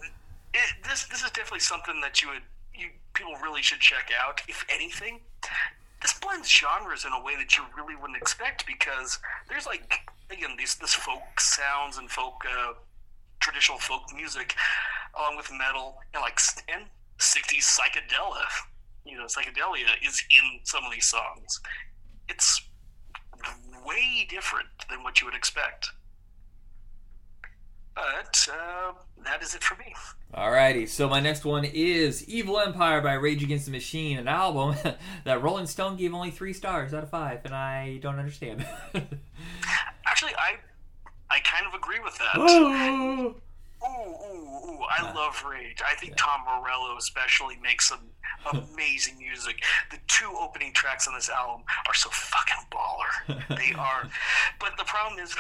[0.55, 2.43] it, this this is definitely something that you would
[2.75, 4.41] you people really should check out.
[4.49, 5.21] If anything,
[6.03, 10.01] this blends genres in a way that you really wouldn't expect because there's like
[10.31, 12.75] again these this folk sounds and folk uh,
[13.41, 14.55] traditional folk music
[15.17, 16.39] along with metal and like
[16.73, 16.85] and
[17.19, 18.47] 60s psychedelia.
[19.05, 21.61] You know, psychedelia is in some of these songs.
[22.29, 22.63] It's
[23.85, 25.91] way different than what you would expect.
[27.95, 28.93] But uh,
[29.25, 29.93] that is it for me.
[30.33, 34.77] Alrighty, so my next one is Evil Empire by Rage Against the Machine, an album
[35.25, 38.65] that Rolling Stone gave only three stars out of five, and I don't understand.
[40.07, 40.59] Actually, I
[41.31, 43.35] I kind of agree with that.
[43.83, 44.81] Ooh, ooh, ooh!
[44.91, 45.81] I love Rage.
[45.87, 46.25] I think yeah.
[46.25, 48.01] Tom Morello especially makes some
[48.53, 49.63] amazing music.
[49.91, 53.57] The two opening tracks on this album are so fucking baller.
[53.57, 54.09] they are,
[54.61, 55.35] but the problem is,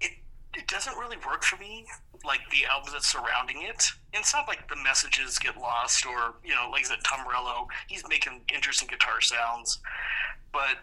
[0.00, 0.12] it
[0.56, 1.86] it doesn't really work for me.
[2.24, 6.34] Like the albums that's surrounding it, and it's not like the messages get lost or
[6.44, 9.78] you know, like I said, Tom Morello, he's making interesting guitar sounds,
[10.52, 10.78] but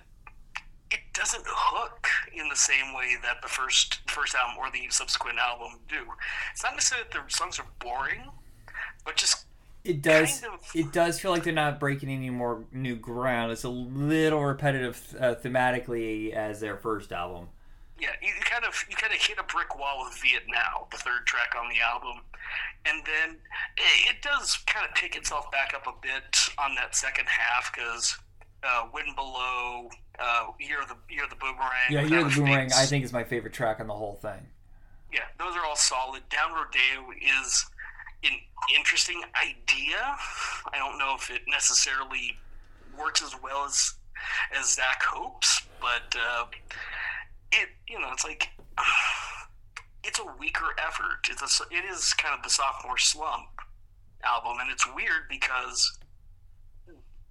[1.15, 5.79] doesn't hook in the same way that the first first album or the subsequent album
[5.87, 6.03] do.
[6.51, 8.29] It's not necessarily that the songs are boring,
[9.05, 9.45] but just
[9.83, 13.51] it does kind of, it does feel like they're not breaking any more new ground.
[13.51, 17.49] It's a little repetitive uh, thematically as their first album.
[17.99, 21.25] Yeah, you kind of you kind of hit a brick wall with Vietnam, the third
[21.25, 22.23] track on the album,
[22.85, 23.37] and then
[23.77, 27.71] it, it does kind of pick itself back up a bit on that second half
[27.73, 28.17] because
[28.63, 31.69] uh, Wind Below, uh, Year of the Year of the Boomerang.
[31.89, 32.71] Yeah, Year of the Boomerang.
[32.75, 34.47] I think is my favorite track on the whole thing.
[35.13, 36.23] Yeah, those are all solid.
[36.29, 37.65] Down Rodeo is
[38.23, 38.31] an
[38.75, 39.97] interesting idea.
[40.73, 42.37] I don't know if it necessarily
[42.97, 43.93] works as well as
[44.57, 46.45] as Zack hopes, but uh,
[47.51, 48.49] it you know it's like
[50.03, 51.27] it's a weaker effort.
[51.29, 53.47] It's a it is kind of the sophomore slump
[54.23, 55.97] album, and it's weird because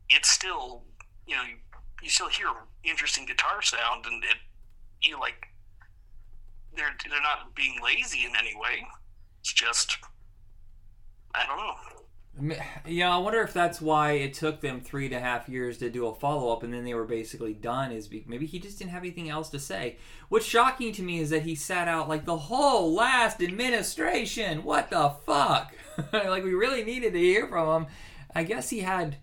[0.09, 0.85] it's still
[1.27, 1.57] you know, you,
[2.03, 2.49] you still hear
[2.89, 4.37] interesting guitar sound, and it
[5.03, 5.49] you know, like
[6.77, 8.87] they're they're not being lazy in any way.
[9.41, 9.99] It's just
[11.35, 11.75] I don't know.
[12.85, 15.89] Yeah, I wonder if that's why it took them three and a half years to
[15.89, 17.93] do a follow up, and then they were basically done.
[17.93, 19.99] Is maybe he just didn't have anything else to say.
[20.29, 24.65] What's shocking to me is that he sat out like the whole last administration.
[24.65, 25.75] What the fuck?
[26.13, 27.91] like we really needed to hear from him.
[28.35, 29.19] I guess he had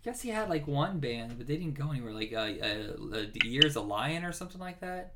[0.00, 2.12] I guess he had like one band, but they didn't go anywhere.
[2.12, 5.12] Like uh, uh, uh Year's a Lion or something like that.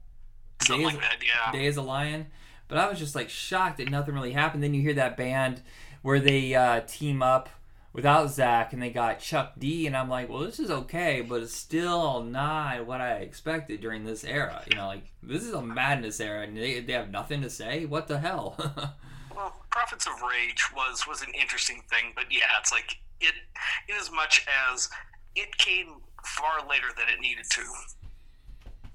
[0.62, 1.52] Something like that, yeah.
[1.52, 2.26] Day is a Lion.
[2.68, 4.62] But I was just like shocked that nothing really happened.
[4.62, 5.62] Then you hear that band
[6.02, 7.48] where they uh, team up
[7.94, 11.42] without Zack and they got Chuck D, and I'm like, well, this is okay, but
[11.42, 14.62] it's still not what I expected during this era.
[14.68, 17.86] You know, like this is a madness era, and they, they have nothing to say.
[17.86, 18.56] What the hell?
[19.34, 23.34] well, Prophets of Rage was was an interesting thing, but yeah, it's like it
[23.88, 24.88] in as much as
[25.34, 27.62] it came far later than it needed to.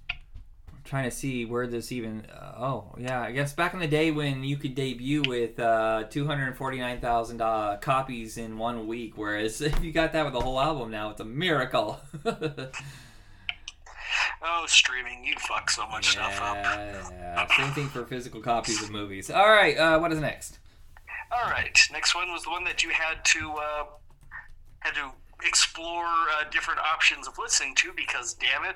[0.10, 2.26] I'm trying to see where this even.
[2.26, 3.22] Uh, oh, yeah.
[3.22, 8.38] I guess back in the day when you could debut with uh, 249,000 uh, copies
[8.38, 11.26] in one week, whereas if you got that with a whole album now, it's a
[11.26, 12.00] miracle.
[14.42, 16.56] Oh, streaming, you fuck so much stuff up.
[16.56, 19.30] Yeah, same thing for physical copies of movies.
[19.30, 20.60] All right, uh, what is next?
[21.32, 23.84] All right, next one was the one that you had to uh,
[24.80, 25.12] had to
[25.44, 28.76] explore uh, different options of listening to because, damn it,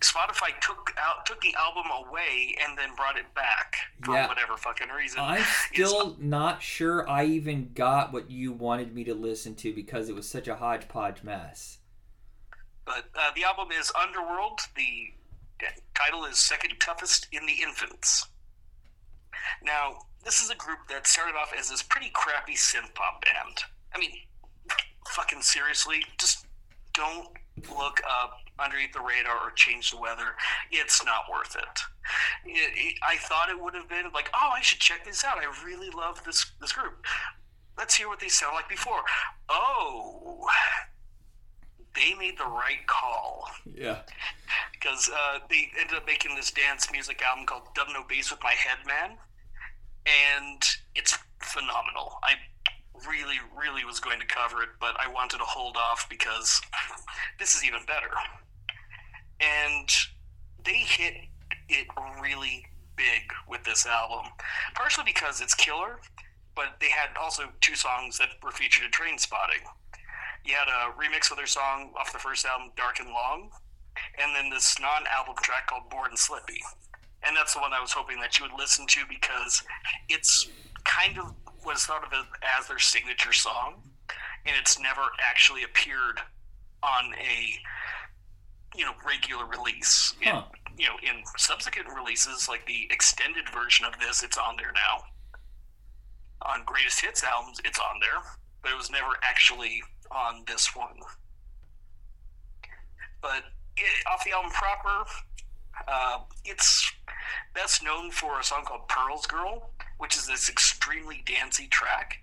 [0.00, 3.74] Spotify took out took the album away and then brought it back
[4.04, 4.28] for Yeah.
[4.28, 5.18] whatever fucking reason.
[5.20, 9.72] I'm It's- still not sure I even got what you wanted me to listen to
[9.74, 11.78] because it was such a hodgepodge mess.
[12.84, 14.60] But uh, the album is Underworld.
[14.76, 15.08] The
[15.94, 18.28] title is Second Toughest in the Infants.
[19.62, 23.64] Now, this is a group that started off as this pretty crappy synth pop band.
[23.94, 24.12] I mean,
[25.10, 26.46] fucking seriously, just
[26.94, 27.28] don't
[27.70, 30.34] look up Underneath the Radar or Change the Weather.
[30.70, 31.80] It's not worth it.
[32.44, 32.94] It, it.
[33.06, 35.38] I thought it would have been like, oh, I should check this out.
[35.38, 37.04] I really love this this group.
[37.76, 39.00] Let's hear what they sound like before.
[39.48, 40.46] Oh,
[41.94, 43.98] they made the right call Yeah.
[44.72, 48.42] because uh, they ended up making this dance music album called Dub No Bass with
[48.42, 49.16] My Head Man,
[50.06, 50.62] and
[50.94, 52.18] it's phenomenal.
[52.24, 52.34] I
[53.06, 56.60] really, really was going to cover it, but I wanted to hold off because
[57.38, 58.10] this is even better.
[59.40, 59.88] And
[60.64, 61.14] they hit
[61.68, 61.86] it
[62.20, 64.32] really big with this album,
[64.74, 66.00] partially because it's killer,
[66.54, 69.62] but they had also two songs that were featured in Trainspotting.
[70.44, 73.50] You had a remix of their song off the first album, Dark and Long,
[74.20, 76.60] and then this non-album track called Bored and Slippy.
[77.22, 79.62] And that's the one I was hoping that you would listen to because
[80.08, 80.48] it's
[80.84, 81.34] kind of
[81.68, 82.12] was thought of
[82.58, 83.82] as their signature song,
[84.46, 86.20] and it's never actually appeared
[86.82, 87.58] on a
[88.76, 90.14] you know regular release.
[90.20, 90.26] It-
[90.76, 95.02] you know, in subsequent releases, like the extended version of this, it's on there now.
[96.42, 98.22] On greatest hits albums, it's on there,
[98.62, 101.00] but it was never actually on this one.
[103.20, 103.42] But
[103.76, 105.04] it, off the album proper,
[105.88, 106.92] uh, it's
[107.54, 112.22] best known for a song called "Pearl's Girl," which is this extremely dancey track.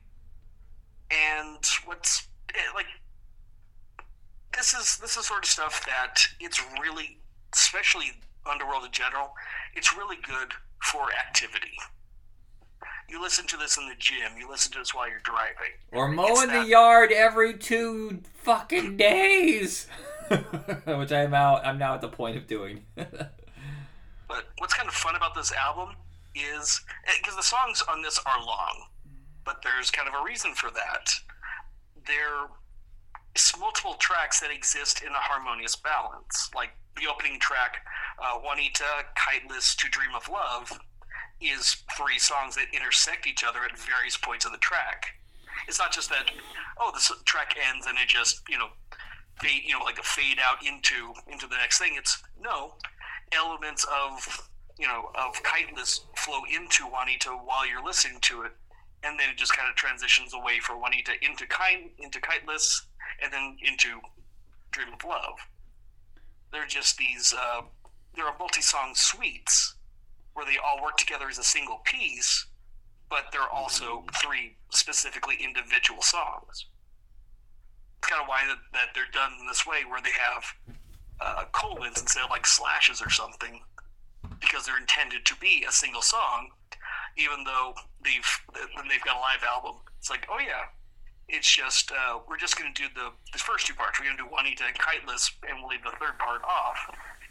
[1.11, 2.87] And what's eh, like
[4.55, 7.19] this is this is sort of stuff that it's really,
[7.53, 8.11] especially
[8.47, 9.33] Underworld in general,
[9.73, 10.53] it's really good
[10.83, 11.77] for activity.
[13.09, 14.33] You listen to this in the gym.
[14.37, 15.73] You listen to this while you're driving.
[15.91, 19.87] Or mowing the yard every two fucking days.
[20.85, 21.65] Which I'm out.
[21.65, 22.83] I'm now at the point of doing.
[24.27, 25.95] But what's kind of fun about this album
[26.35, 26.81] is
[27.17, 28.87] because the songs on this are long,
[29.45, 31.13] but there's kind of a reason for that.
[32.05, 32.47] There
[33.35, 36.49] is multiple tracks that exist in a harmonious balance.
[36.55, 37.77] Like the opening track,
[38.21, 40.79] uh, Juanita, Kiteless, To Dream of Love,
[41.41, 45.07] is three songs that intersect each other at various points of the track.
[45.67, 46.31] It's not just that,
[46.79, 48.69] oh, this track ends and it just, you know,
[49.41, 51.95] fade, you know, like a fade out into into the next thing.
[51.97, 52.75] It's no
[53.31, 58.51] elements of you know of kiteless flow into Juanita while you're listening to it,
[59.03, 62.81] and then it just kind of transitions away from Juanita into kind into kiteless,
[63.21, 63.99] and then into
[64.71, 65.39] Dream of Love.
[66.51, 67.33] They're just these.
[67.33, 67.61] Uh,
[68.15, 69.75] there are multi-song suites
[70.33, 72.45] where they all work together as a single piece,
[73.09, 76.65] but they're also three specifically individual songs.
[77.99, 80.43] It's kind of why that, that they're done in this way, where they have
[81.21, 83.61] uh, colons instead of like slashes or something,
[84.45, 86.49] because they're intended to be a single song,
[87.17, 87.73] even though
[88.03, 88.27] they've
[88.75, 89.75] when they've got a live album.
[89.99, 90.69] It's like, oh yeah,
[91.27, 93.99] it's just uh, we're just going to do the the first two parts.
[93.99, 96.77] We're going to do Juanita and Kiteless, and we'll leave the third part off,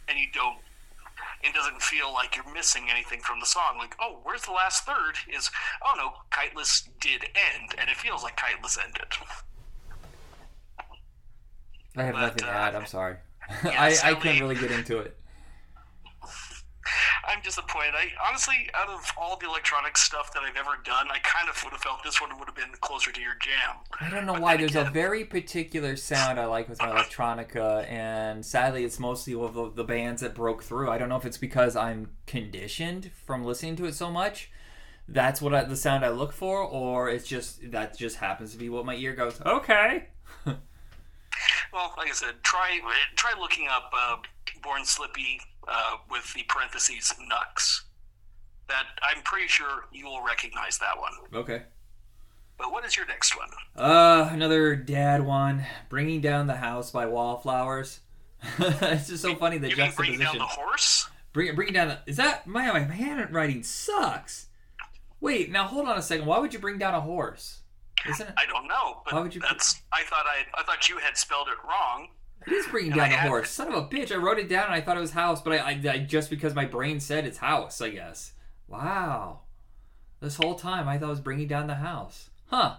[0.07, 0.57] and you don't.
[1.43, 3.77] It doesn't feel like you're missing anything from the song.
[3.77, 5.15] Like, oh, where's the last third?
[5.33, 5.49] Is
[5.85, 9.13] oh no, Kiteless did end, and it feels like Kiteless ended.
[11.97, 12.75] I have But, nothing to uh, add.
[12.75, 13.17] I'm sorry.
[13.63, 15.17] yeah, I, I couldn't really get into it.
[17.27, 17.93] I'm disappointed.
[17.95, 21.61] I honestly, out of all the electronic stuff that I've ever done, I kind of
[21.63, 23.77] would have felt this one would have been closer to your jam.
[23.99, 24.57] I don't know But why.
[24.57, 29.53] There's a very particular sound I like with my electronica, and sadly, it's mostly of
[29.53, 30.89] the, the bands that broke through.
[30.89, 34.51] I don't know if it's because I'm conditioned from listening to it so much.
[35.07, 38.57] That's what I, the sound I look for, or it's just that just happens to
[38.57, 39.39] be what my ear goes.
[39.41, 40.09] Okay.
[41.73, 42.79] Well, like I said, try
[43.15, 44.17] try looking up uh,
[44.63, 47.81] "Born Slippy" uh, with the parentheses "Nuxx."
[48.67, 51.13] That I'm pretty sure you will recognize that one.
[51.33, 51.63] Okay.
[52.57, 53.49] But what is your next one?
[53.75, 55.65] Uh, another dad one.
[55.89, 57.99] Bringing down the house by Wallflowers.
[58.59, 60.39] it's just so funny the you mean bringing down juxtaposition.
[60.39, 61.09] the horse?
[61.33, 61.89] Bring bring down.
[61.89, 64.47] The, is that my my handwriting sucks?
[65.19, 66.25] Wait, now hold on a second.
[66.25, 67.59] Why would you bring down a horse?
[68.09, 68.33] Isn't it?
[68.37, 69.81] I don't know, Why would you- that's.
[69.91, 72.09] I thought I I thought you had spelled it wrong.
[72.45, 73.49] It is bringing down the horse.
[73.49, 74.11] Son of a bitch!
[74.11, 76.29] I wrote it down and I thought it was house, but I, I, I just
[76.29, 78.33] because my brain said it's house, I guess.
[78.67, 79.41] Wow.
[80.19, 82.29] This whole time I thought it was bringing down the house.
[82.47, 82.77] Huh.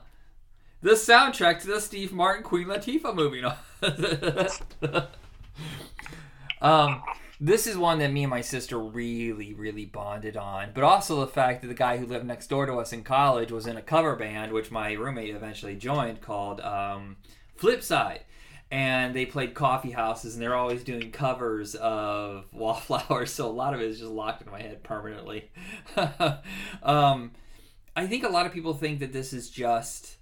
[0.82, 3.42] The soundtrack to the Steve Martin Queen Latifah movie.
[6.60, 7.02] Um,
[7.38, 10.70] this is one that me and my sister really, really bonded on.
[10.74, 13.52] But also the fact that the guy who lived next door to us in college
[13.52, 17.16] was in a cover band, which my roommate eventually joined, called um,
[17.58, 18.20] Flipside.
[18.70, 23.32] And they played coffee houses, and they're always doing covers of Wallflowers.
[23.32, 25.50] So a lot of it is just locked in my head permanently.
[26.82, 27.32] um,
[27.94, 30.16] I think a lot of people think that this is just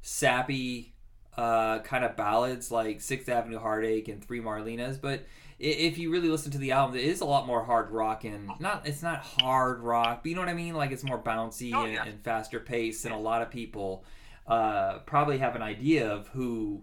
[0.00, 0.94] sappy
[1.36, 5.24] uh, kind of ballads like Sixth Avenue Heartache and Three Marlenas, but
[5.58, 8.50] if you really listen to the album, it is a lot more hard rock and
[8.58, 10.74] not it's not hard rock, but you know what I mean?
[10.74, 12.04] Like it's more bouncy Oh, and, yeah.
[12.04, 14.04] and faster paced, and a lot of people
[14.46, 16.82] uh, probably have an idea of who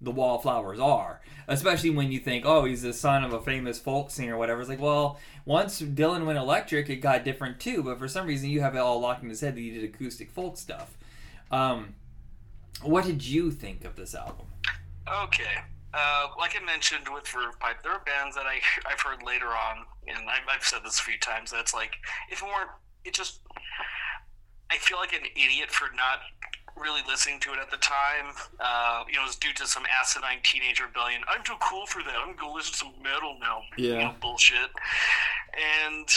[0.00, 4.10] the Wallflowers are, especially when you think, oh, he's the son of a famous folk
[4.10, 4.60] singer or whatever.
[4.60, 8.48] It's like, well, once Dylan went electric, it got different too, but for some reason
[8.48, 10.96] you have it all locked in his head that he did acoustic folk stuff.
[11.50, 11.94] Um,
[12.82, 14.46] what did you think of this album?
[15.24, 15.56] Okay.
[15.92, 19.48] Uh, like I mentioned with Verve Pipe, there are bands that I I've heard later
[19.48, 21.50] on, and I've, I've said this a few times.
[21.50, 21.96] That's like
[22.30, 22.70] if it weren't,
[23.04, 23.40] it just
[24.70, 26.20] I feel like an idiot for not
[26.80, 28.34] really listening to it at the time.
[28.58, 31.22] Uh, you know, it was due to some asinine teenage rebellion.
[31.28, 32.14] I'm too cool for that.
[32.16, 33.60] I'm gonna go listen to some metal now.
[33.76, 34.70] You know, bullshit.
[35.88, 36.08] And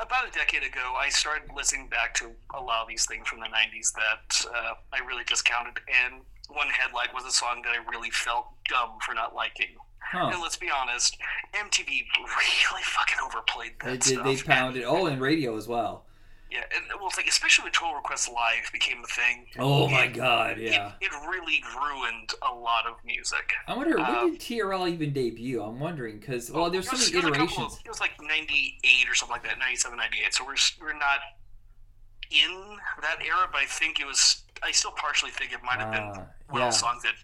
[0.00, 3.40] about a decade ago, I started listening back to a lot of these things from
[3.40, 5.78] the '90s that uh, I really discounted.
[6.04, 9.68] And one headlight was a song that I really felt dumb for not liking.
[10.12, 10.30] Huh.
[10.32, 11.16] And let's be honest,
[11.54, 11.86] MTV
[12.18, 14.02] really fucking overplayed that They did.
[14.02, 14.24] stuff.
[14.24, 14.82] They pounded.
[14.82, 14.86] It.
[14.86, 16.04] Oh, and radio as well.
[16.52, 19.46] Yeah, and well, it's like especially when Total Request Live became a thing.
[19.58, 20.58] Oh my God!
[20.58, 20.92] it- Yeah.
[21.00, 23.52] It, really ruined a lot of music.
[23.66, 25.62] I wonder when Um, did TRL even debut?
[25.62, 27.72] I'm wondering because well, there's so many it was a couple iterations.
[27.74, 30.34] of- it was like 98 or something like that, 97, 98.
[30.34, 31.20] So we're, we're not
[32.30, 35.92] in that era, but I think it was, I still partially think it might have
[35.92, 36.70] been Ah, one yeah.
[36.70, 37.14] songs that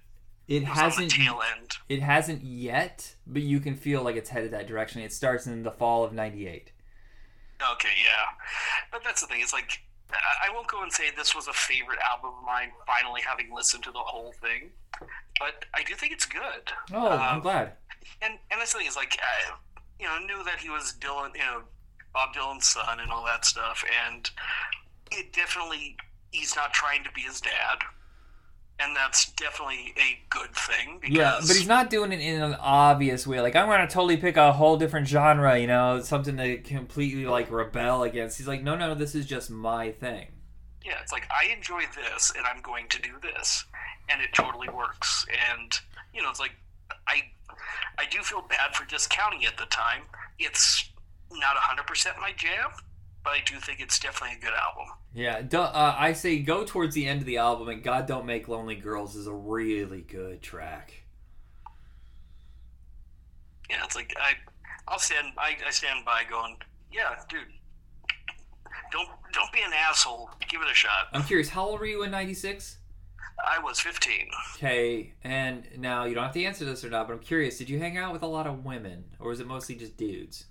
[0.47, 1.11] It was on the hasn't.
[1.13, 1.77] tail end.
[1.89, 5.01] It hasn't yet, but you can feel like it's headed that direction.
[5.03, 6.73] It starts in the fall of '98.
[7.73, 8.27] Okay, yeah.
[8.93, 9.41] But that's the thing.
[9.41, 9.81] It's like
[10.11, 12.71] I won't go and say this was a favorite album of mine.
[12.87, 14.71] Finally, having listened to the whole thing,
[15.39, 16.73] but I do think it's good.
[16.93, 17.73] Oh, I'm Um, glad.
[18.23, 19.53] And and that's the thing is like I,
[20.01, 21.63] you know knew that he was Dylan, you know,
[22.15, 24.31] Bob Dylan's son and all that stuff, and
[25.11, 25.97] it definitely
[26.31, 27.79] he's not trying to be his dad,
[28.81, 32.55] and that's definitely a good thing because Yeah, but he's not doing it in an
[32.55, 33.41] obvious way.
[33.41, 37.51] Like I'm gonna totally pick a whole different genre, you know, something to completely like
[37.51, 38.39] rebel against.
[38.39, 40.29] He's like, no, no, this is just my thing.
[40.85, 43.65] Yeah, it's like I enjoy this, and I'm going to do this,
[44.09, 45.27] and it totally works.
[45.51, 45.73] And
[46.15, 46.53] you know, it's like
[47.07, 47.23] I,
[47.99, 50.03] I do feel bad for discounting it at the time.
[50.39, 50.89] It's
[51.33, 52.71] not hundred percent my jam,
[53.25, 54.87] but I do think it's definitely a good album.
[55.15, 58.49] Yeah, uh, I say go towards the end of the album, and God Don't Make
[58.49, 61.05] Lonely Girls is a really good track.
[63.71, 64.33] Yeah, it's like I,
[64.87, 66.57] I'll stand, I, I stand by, going,
[66.93, 67.41] yeah, dude,
[68.91, 70.31] don't don't be an asshole.
[70.49, 71.09] Give it a shot.
[71.13, 72.79] I'm curious, how old were you in '96?
[73.47, 74.31] I was 15.
[74.57, 77.71] Okay, and now you don't have to answer this or not, but I'm curious, did
[77.71, 80.47] you hang out with a lot of women, or was it mostly just dudes?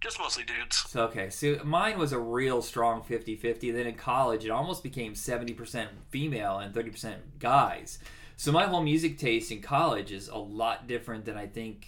[0.00, 0.76] Just mostly dudes.
[0.88, 3.70] So, okay, so mine was a real strong 50 50.
[3.70, 7.98] Then in college, it almost became 70% female and 30% guys.
[8.36, 11.86] So, my whole music taste in college is a lot different than I think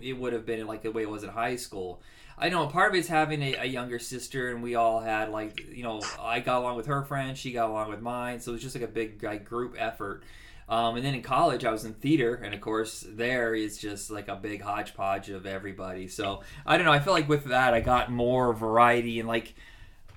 [0.00, 2.02] it would have been like the way it was in high school.
[2.36, 5.60] I know part of it's having a, a younger sister, and we all had like,
[5.72, 8.40] you know, I got along with her friends, she got along with mine.
[8.40, 10.24] So, it was just like a big like, group effort.
[10.72, 14.10] Um, and then in college, I was in theater, and of course, there is just
[14.10, 16.08] like a big hodgepodge of everybody.
[16.08, 16.92] So I don't know.
[16.92, 19.54] I feel like with that, I got more variety, and like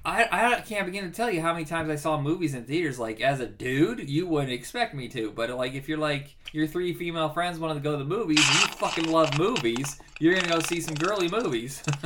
[0.05, 2.97] I, I can't begin to tell you how many times I saw movies in theaters.
[2.97, 6.67] Like as a dude, you wouldn't expect me to, but like if you're like your
[6.67, 10.35] three female friends wanted to go to the movies, and you fucking love movies, you're
[10.35, 11.83] gonna go see some girly movies.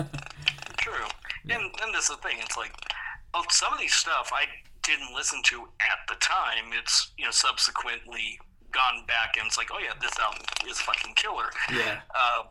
[0.77, 1.05] True.
[1.51, 2.37] And and this is the thing.
[2.39, 2.73] It's like,
[3.51, 4.45] some of these stuff I
[4.89, 6.73] didn't listen to at the time.
[6.73, 8.39] It's you know subsequently
[8.71, 11.49] gone back and it's like, oh yeah, this album is fucking killer.
[11.71, 12.01] yeah.
[12.13, 12.43] Uh,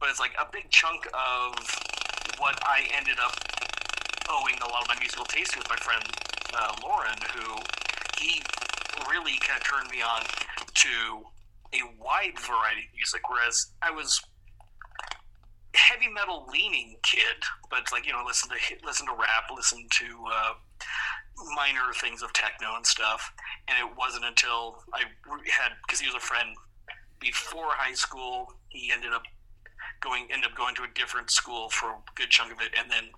[0.00, 1.54] but it's like a big chunk of
[2.38, 3.36] what I ended up
[4.28, 6.02] owing a lot of my musical taste to with my friend
[6.54, 7.56] uh, Lauren, who
[8.18, 8.42] he
[9.08, 10.22] really kind of turned me on
[10.74, 11.22] to
[11.72, 14.20] a wide variety of music, whereas I was
[15.74, 20.24] heavy metal leaning kid, but like you know listen to listen to rap, listen to
[20.32, 20.52] uh,
[21.54, 23.32] minor things of techno and stuff.
[23.68, 25.02] And it wasn't until I
[25.50, 26.56] had because he was a friend
[27.20, 29.22] before high school, he ended up
[30.00, 32.90] going ended up going to a different school for a good chunk of it, and
[32.90, 33.10] then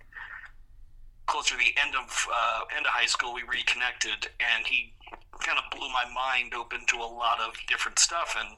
[1.26, 4.93] closer to the end of uh, end of high school, we reconnected, and he
[5.40, 8.56] kind of blew my mind open to a lot of different stuff, and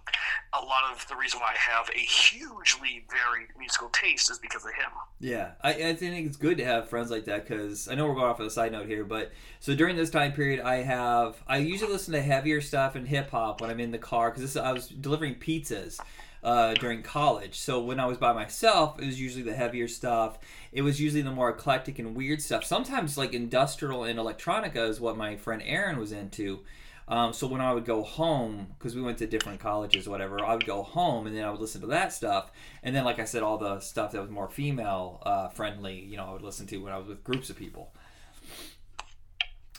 [0.53, 4.65] a lot of the reason why I have a hugely varied musical taste is because
[4.65, 4.91] of him.
[5.19, 8.15] Yeah, I, I think it's good to have friends like that because I know we're
[8.15, 11.43] going off of a side note here, but so during this time period, I have
[11.47, 14.57] I usually listen to heavier stuff and hip hop when I'm in the car because
[14.57, 16.01] I was delivering pizzas.
[16.43, 17.59] Uh, during college.
[17.59, 20.39] So when I was by myself, it was usually the heavier stuff.
[20.71, 22.63] It was usually the more eclectic and weird stuff.
[22.63, 26.61] Sometimes like industrial and electronica is what my friend Aaron was into.
[27.09, 30.45] Um, so when I would go home, because we went to different colleges or whatever,
[30.45, 32.51] I would go home and then I would listen to that stuff.
[32.83, 36.17] And then, like I said, all the stuff that was more female uh, friendly, you
[36.17, 37.93] know, I would listen to when I was with groups of people.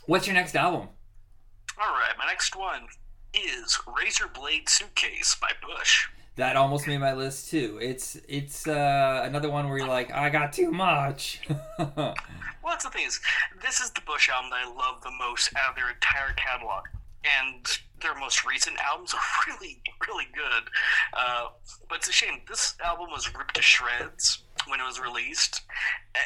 [0.05, 0.87] What's your next album?
[1.79, 2.87] All right, my next one
[3.33, 7.77] is Razor Blade Suitcase by Bush that almost made my list too.
[7.81, 11.41] It's it's uh, another one where you're like, I got too much.
[11.79, 12.15] well,
[12.65, 13.19] that's the thing is,
[13.61, 16.85] this is the Bush album that I love the most out of their entire catalog,
[17.39, 17.65] and
[18.01, 20.69] their most recent albums are really really good.
[21.13, 21.47] Uh,
[21.89, 25.61] but it's a shame this album was ripped to shreds when it was released.
[26.15, 26.19] Uh,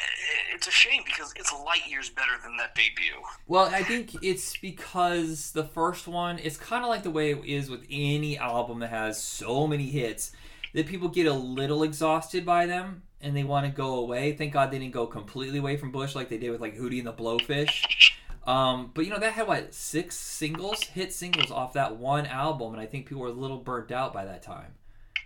[0.54, 3.20] it's a shame because it's light years better than that debut.
[3.46, 7.44] Well, I think it's because the first one, it's kind of like the way it
[7.44, 10.32] is with any album that has so many hits
[10.74, 14.32] that people get a little exhausted by them and they want to go away.
[14.32, 16.98] Thank God they didn't go completely away from Bush like they did with like Hootie
[16.98, 18.12] and the Blowfish.
[18.46, 22.72] Um, but you know that had what six singles, hit singles off that one album,
[22.72, 24.74] and I think people were a little burnt out by that time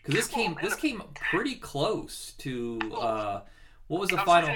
[0.07, 3.41] because this came this came pretty close to uh,
[3.89, 4.55] what was the final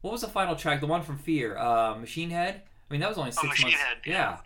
[0.00, 3.08] what was the final track the one from Fear uh, Machine Head I mean that
[3.08, 4.12] was only oh, six oh, months Head, yeah.
[4.12, 4.36] yeah.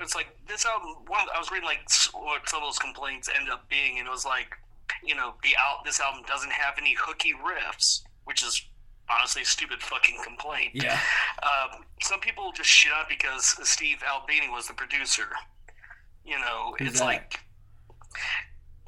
[0.00, 0.96] It's like this album.
[1.06, 1.80] One, I was reading like
[2.12, 4.54] what some of those complaints end up being, and it was like,
[5.02, 8.66] you know, the out this album doesn't have any hooky riffs, which is
[9.10, 10.70] honestly a stupid fucking complaint.
[10.74, 10.98] Yeah.
[11.42, 15.28] Um, some people just shit on because Steve Albini was the producer.
[16.24, 17.06] You know, Who's it's that?
[17.06, 17.40] like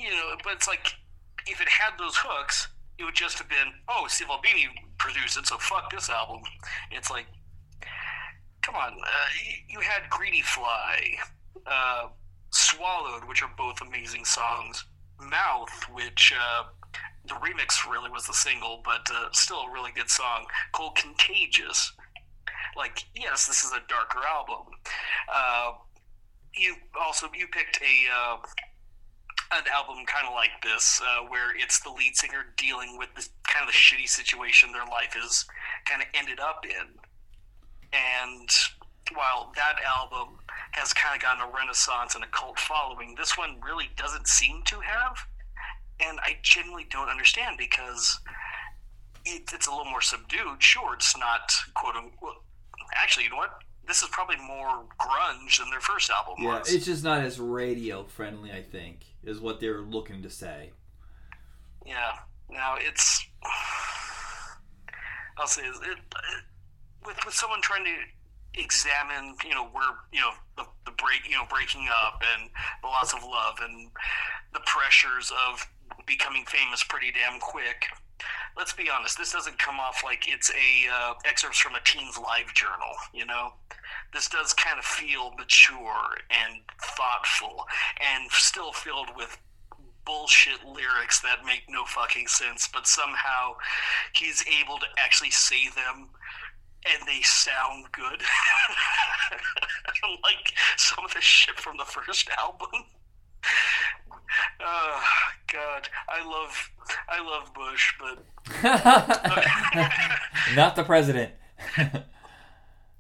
[0.05, 0.93] you know, but it's like
[1.47, 5.47] if it had those hooks, it would just have been, oh, Steve Albini produced it,
[5.47, 6.43] so fuck this album.
[6.91, 7.27] It's like,
[8.63, 9.29] come on, uh,
[9.69, 11.15] you had Greedy Fly,
[11.67, 12.09] uh,
[12.51, 14.85] Swallowed, which are both amazing songs,
[15.21, 16.65] Mouth, which uh,
[17.27, 21.93] the remix really was the single, but uh, still a really good song, called Contagious.
[22.77, 24.67] Like, yes, this is a darker album.
[25.33, 25.73] Uh,
[26.55, 28.37] you also you picked a uh,
[29.53, 33.31] an album kind of like this, uh, where it's the lead singer dealing with this
[33.45, 35.47] kind of the shitty situation their life is
[35.85, 36.89] kind of ended up in.
[37.93, 38.49] And
[39.15, 40.39] while that album
[40.73, 44.63] has kind of gotten a renaissance and a cult following, this one really doesn't seem
[44.65, 45.19] to have.
[46.01, 48.19] And I genuinely don't understand because
[49.25, 50.61] it, it's a little more subdued.
[50.63, 52.43] Sure, it's not quote unquote.
[52.97, 53.63] Actually, you know what?
[53.87, 56.73] This is probably more grunge than their first album yeah, was.
[56.73, 58.51] it's just not as radio friendly.
[58.51, 60.71] I think is what they're looking to say.
[61.87, 62.13] Yeah.
[62.51, 63.27] Now it's.
[65.37, 65.99] I'll say it, it,
[67.07, 67.95] with with someone trying to
[68.61, 72.51] examine, you know, where you know the, the break, you know, breaking up and
[72.83, 73.91] the loss of love and
[74.53, 75.67] the pressures of
[76.07, 77.87] becoming famous pretty damn quick.
[78.57, 79.19] Let's be honest.
[79.19, 82.95] This doesn't come off like it's a uh, excerpts from a teen's live journal.
[83.13, 83.55] You know,
[84.13, 86.61] this does kind of feel mature and
[86.97, 87.67] thoughtful
[88.01, 89.37] and still filled with
[90.05, 93.55] bullshit lyrics that make no fucking sense, but somehow
[94.15, 96.09] he's able to actually say them
[96.87, 98.21] and they sound good.
[100.23, 102.69] like some of the shit from the first album.
[104.61, 105.03] Oh
[105.53, 106.71] God, I love,
[107.09, 108.25] I love Bush, but
[110.55, 111.33] not the president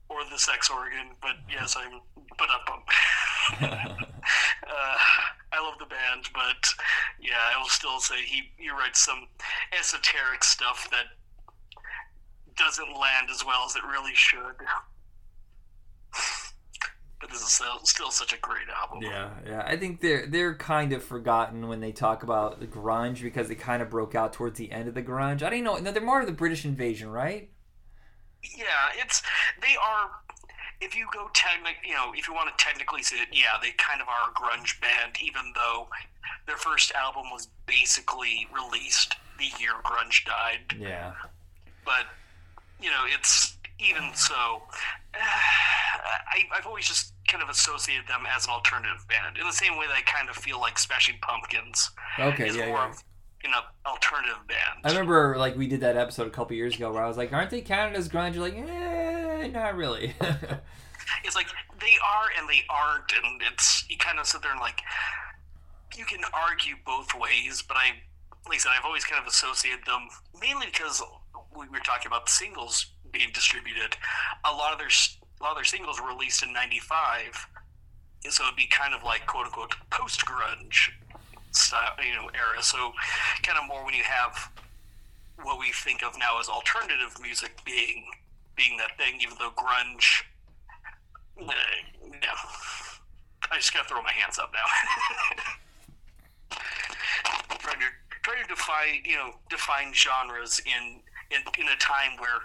[0.09, 1.11] or the sex organ.
[1.20, 2.00] But yes, I'm.
[2.38, 2.88] But up.
[3.61, 4.96] uh,
[5.52, 6.74] I love the band, but
[7.20, 9.28] yeah, I will still say he he writes some
[9.78, 11.07] esoteric stuff that
[12.57, 14.57] doesn't land as well as it really should.
[17.24, 19.02] But this is still, still such a great album.
[19.02, 19.64] Yeah, yeah.
[19.66, 23.54] I think they're they're kind of forgotten when they talk about the grunge because they
[23.54, 25.42] kind of broke out towards the end of the grunge.
[25.42, 25.78] I don't know.
[25.78, 27.48] No, they're more of the British invasion, right?
[28.54, 28.64] Yeah,
[29.02, 29.22] it's
[29.62, 30.10] they are.
[30.82, 33.70] If you go technic, you know, if you want to technically say it, yeah, they
[33.78, 35.88] kind of are a grunge band, even though
[36.46, 40.76] their first album was basically released the year grunge died.
[40.78, 41.14] Yeah.
[41.86, 42.04] But
[42.82, 44.34] you know, it's even so.
[45.14, 49.76] I, I've always just kind of associated them as an alternative band in the same
[49.78, 52.90] way that I kind of feel like Smashing Pumpkins Okay, is yeah, more yeah.
[52.90, 53.02] of
[53.44, 53.52] an
[53.86, 54.80] alternative band.
[54.84, 57.32] I remember like we did that episode a couple years ago where I was like,
[57.32, 60.14] "Aren't they counted as grunge?" You're like, "Eh, not really."
[61.24, 61.48] it's like
[61.80, 64.80] they are and they aren't, and it's you kind of sit there and like
[65.96, 67.90] you can argue both ways, but I,
[68.48, 70.08] like I said, I've always kind of associated them
[70.40, 71.02] mainly because
[71.56, 73.96] we were talking about the singles being distributed.
[74.44, 74.88] A lot of their
[75.45, 77.47] a lot of their singles were released in '95,
[78.30, 80.88] so it'd be kind of like quote unquote post grunge
[81.51, 82.62] style, you know, era.
[82.62, 82.95] So
[83.42, 84.51] kind of more when you have
[85.42, 88.07] what we think of now as alternative music being
[88.57, 90.22] being that thing, even though grunge.
[91.38, 92.38] Yeah,
[93.53, 94.64] I just gotta throw my hands up now.
[97.59, 97.86] trying to
[98.22, 102.40] trying to define you know define genres in in in a time where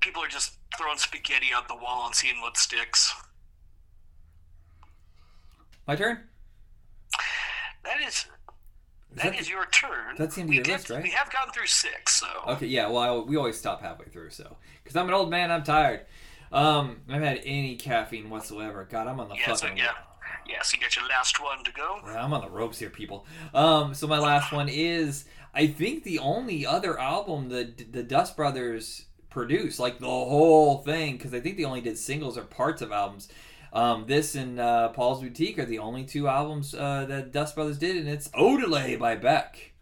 [0.00, 3.12] people are just throwing spaghetti out the wall and seeing what sticks.
[5.86, 6.20] My turn.
[7.84, 8.26] That is Is
[9.16, 10.14] that that is your turn.
[10.18, 11.02] that's the end of your did- list, right?
[11.02, 12.88] We have gone through six, so Okay, yeah.
[12.88, 16.06] Well, I, we always stop halfway through, so because I'm an old man, I'm tired.
[16.52, 18.86] Um, I haven't had any caffeine whatsoever.
[18.90, 19.78] God, I'm on the Yeah, so fucking.
[19.78, 19.92] yeah.
[20.48, 20.62] yeah.
[20.62, 22.00] So you got your last one to go.
[22.04, 23.24] Yeah, I'm on the ropes here, people.
[23.54, 25.24] Um, so my last one is,
[25.54, 31.16] I think the only other album that the Dust Brothers produced, like the whole thing,
[31.16, 33.28] because I think they only did singles or parts of albums.
[33.72, 37.78] Um, this and uh, Paul's Boutique are the only two albums uh, that Dust Brothers
[37.78, 39.72] did, and it's Odelay by Beck.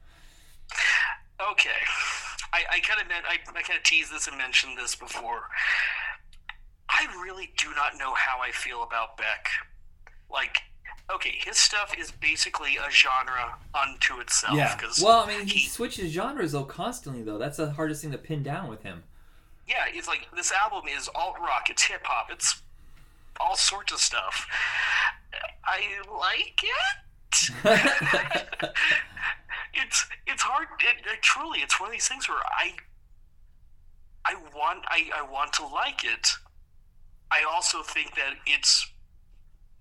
[1.52, 1.70] Okay.
[2.52, 5.48] I, I kind of meant I, I kind of teased this and mentioned this before.
[6.90, 9.48] I really do not know how I feel about Beck.
[10.30, 10.58] Like,
[11.14, 14.56] okay, his stuff is basically a genre unto itself.
[14.56, 14.78] Yeah.
[15.02, 17.38] Well, I mean, he he- switches genres though constantly though.
[17.38, 19.04] That's the hardest thing to pin down with him.
[19.68, 22.62] Yeah, it's like this album is alt rock, it's hip hop, it's
[23.40, 24.46] all sorts of stuff.
[25.64, 26.70] I like it.
[29.74, 30.68] it's it's hard.
[30.80, 32.72] It, it truly, it's one of these things where I
[34.24, 36.30] I want I, I want to like it.
[37.30, 38.90] I also think that it's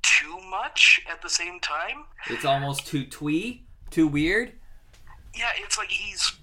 [0.02, 2.06] too much at the same time.
[2.30, 4.52] it's almost too twee, too weird.
[5.34, 6.34] Yeah, it's like he's.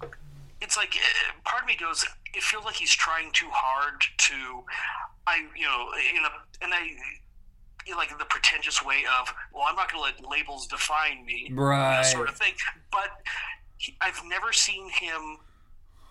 [0.61, 2.05] It's like uh, part of me goes.
[2.35, 4.63] It feels like he's trying too hard to.
[5.27, 6.89] I you know in a and I.
[7.95, 12.01] Like the pretentious way of, well, I'm not going to let labels define me, Right.
[12.03, 12.55] sort of thing.
[12.91, 13.09] But
[13.77, 15.37] he, I've never seen him,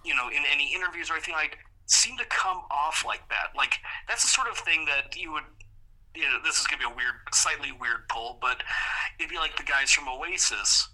[0.05, 3.57] you know, in any interviews or anything like, seem to come off like that.
[3.57, 5.43] Like that's the sort of thing that you would
[6.14, 8.62] you know, this is gonna be a weird, slightly weird pull, but
[9.18, 10.89] it'd be like the guys from Oasis.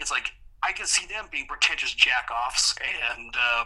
[0.00, 0.32] It's like
[0.64, 3.64] I can see them being pretentious jackoffs, and uh,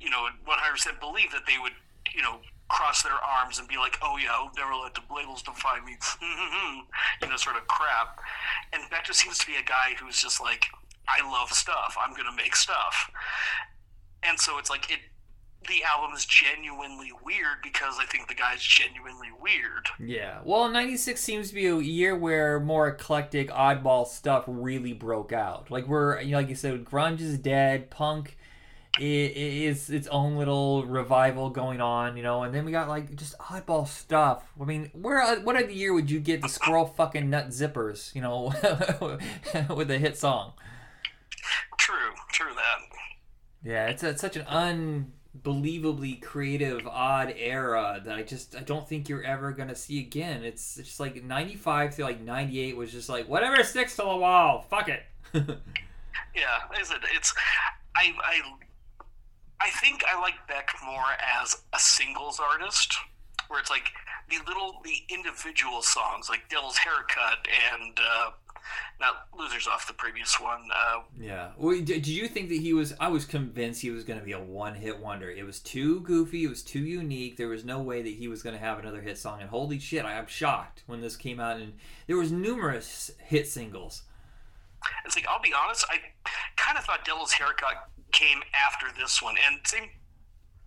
[0.00, 1.72] you know, 100% believe that they would,
[2.14, 5.42] you know, cross their arms and be like, "Oh yeah, I'll never let the labels
[5.42, 5.96] define me,"
[7.22, 8.20] you know, sort of crap.
[8.72, 10.66] And Beck seems to be a guy who's just like,
[11.08, 11.96] "I love stuff.
[12.00, 13.10] I'm gonna make stuff,"
[14.22, 15.00] and so it's like it.
[15.68, 19.88] The album is genuinely weird because I think the guy's genuinely weird.
[19.98, 20.40] Yeah.
[20.42, 25.70] Well, 96 seems to be a year where more eclectic, oddball stuff really broke out.
[25.70, 28.38] Like, we're, you know, like you said, grunge is dead, punk
[28.98, 33.38] is its own little revival going on, you know, and then we got, like, just
[33.38, 34.50] oddball stuff.
[34.60, 38.14] I mean, where, uh, what other year would you get the squirrel fucking nut zippers,
[38.14, 38.52] you know,
[39.74, 40.54] with a hit song?
[41.78, 42.98] True, true that.
[43.62, 44.46] Yeah, it's, it's such an
[45.34, 50.44] unbelievably creative, odd era that I just I don't think you're ever gonna see again.
[50.44, 54.66] It's, just like '95 to like '98 was just like whatever sticks to the wall,
[54.68, 55.02] fuck it.
[56.34, 57.34] Yeah, like I said, it's
[57.96, 58.40] I I
[59.60, 62.96] I think I like Beck more as a singles artist,
[63.48, 63.90] where it's like
[64.28, 68.30] the little the individual songs like Devil's Haircut and uh,
[69.00, 70.68] not Losers off the previous one.
[70.74, 71.50] Uh, yeah.
[71.56, 72.94] Well, did, you think that he was?
[73.00, 75.30] I was convinced he was gonna be a one-hit wonder.
[75.30, 76.44] It was too goofy.
[76.44, 77.36] It was too unique.
[77.36, 79.40] There was no way that he was gonna have another hit song.
[79.40, 81.58] And holy shit, I am shocked when this came out.
[81.58, 81.74] And
[82.06, 84.02] there was numerous hit singles.
[85.04, 85.98] it's like I'll be honest, I
[86.56, 89.88] kind of thought Devil's Haircut came after this one, and same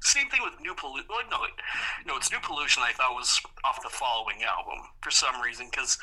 [0.03, 1.07] same thing with New Pollution.
[1.09, 1.39] Well, no,
[2.05, 2.83] no, it's New Pollution.
[2.85, 5.97] I thought was off the following album for some reason because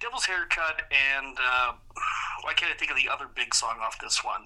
[0.00, 1.72] Devil's Haircut and uh,
[2.42, 4.44] why can't I think of the other big song off this one?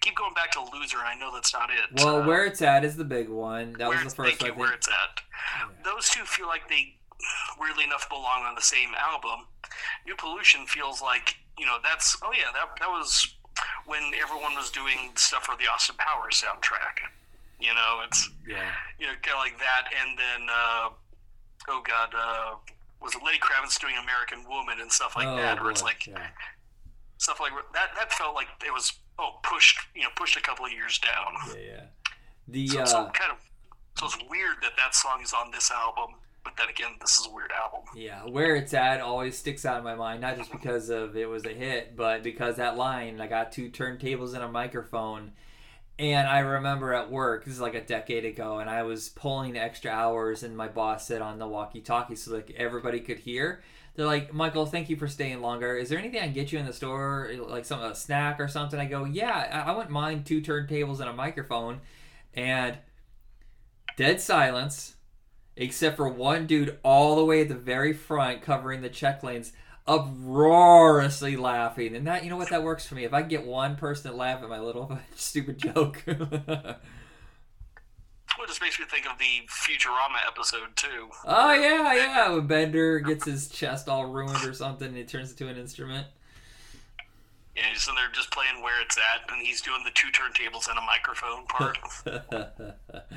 [0.00, 2.02] Keep going back to Loser, and I know that's not it.
[2.02, 3.74] Well, Uh, where it's at is the big one.
[3.78, 5.22] That was the first thank you, I where it's at.
[5.84, 6.96] Those two feel like they
[7.60, 9.46] weirdly enough belong on the same album.
[10.04, 13.36] New Pollution feels like you know that's oh yeah that that was
[13.86, 17.06] when everyone was doing stuff for the Austin Powers soundtrack.
[17.62, 18.70] You know, it's Yeah.
[18.98, 20.88] you know kind of like that, and then uh,
[21.68, 22.56] oh god, uh,
[23.00, 25.62] was it Lenny Kravitz doing American Woman and stuff like oh, that, boy.
[25.62, 26.28] where it's like yeah.
[27.18, 27.90] stuff like that.
[27.96, 31.56] That felt like it was oh pushed you know pushed a couple of years down.
[31.56, 31.84] yeah, yeah.
[32.48, 33.38] The So, uh, so kind of
[33.98, 37.26] so it's weird that that song is on this album, but then again, this is
[37.26, 37.80] a weird album.
[37.94, 41.28] Yeah, where it's at always sticks out in my mind, not just because of it
[41.28, 45.32] was a hit, but because that line, I got two turntables and a microphone.
[46.02, 49.56] And I remember at work, this is like a decade ago, and I was pulling
[49.56, 53.62] extra hours, and my boss said on the walkie talkie so like everybody could hear.
[53.94, 55.76] They're like, Michael, thank you for staying longer.
[55.76, 58.40] Is there anything I can get you in the store, eh, like some a snack
[58.40, 58.80] or something?
[58.80, 61.80] I go, yeah, I, I wouldn't mind two turntables and a microphone.
[62.34, 62.78] And
[63.96, 64.96] dead silence
[65.56, 69.52] except for one dude all the way at the very front covering the check lanes
[69.86, 71.94] uproariously laughing.
[71.96, 73.04] And that you know what that works for me.
[73.04, 76.04] If i can get one person to laugh at my little stupid joke.
[78.38, 81.10] Well, it just makes me think of the Futurama episode too.
[81.26, 85.32] oh yeah yeah when bender gets his chest all ruined or something and it turns
[85.32, 86.06] into an instrument.
[87.54, 90.68] Yeah, he's in there just playing where it's at, and he's doing the two turntables
[90.70, 91.78] and a microphone part.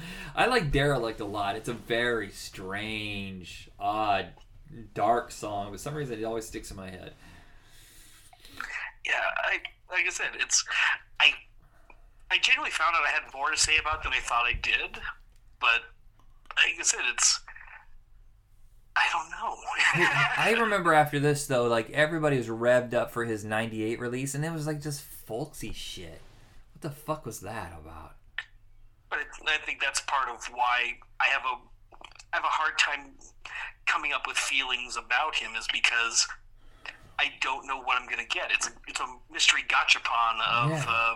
[0.36, 1.56] i like derelict a lot.
[1.56, 4.34] It's a very strange odd
[4.94, 7.14] dark song but for some reason it always sticks in my head
[9.06, 9.60] yeah, I
[9.92, 10.66] like I said, it's
[11.20, 11.32] I
[12.32, 15.00] I genuinely found out I had more to say about than I thought I did,
[15.60, 15.82] but
[16.58, 17.40] like I said, it's
[18.96, 19.56] I don't know.
[20.38, 24.44] I remember after this though, like everybody was revved up for his '98 release, and
[24.44, 26.22] it was like just folksy shit.
[26.74, 28.14] What the fuck was that about?
[29.10, 31.56] but I think that's part of why I have a
[32.36, 33.12] have a hard time
[33.86, 36.28] coming up with feelings about him is because
[37.18, 38.52] I don't know what I'm going to get.
[38.52, 40.86] It's a it's a mystery gachapon of Yeah.
[40.88, 41.16] uh,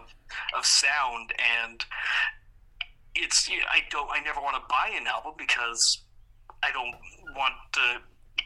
[0.57, 1.83] of sound, and
[3.15, 6.03] it's I don't I never want to buy an album because
[6.63, 6.95] I don't
[7.35, 7.81] want to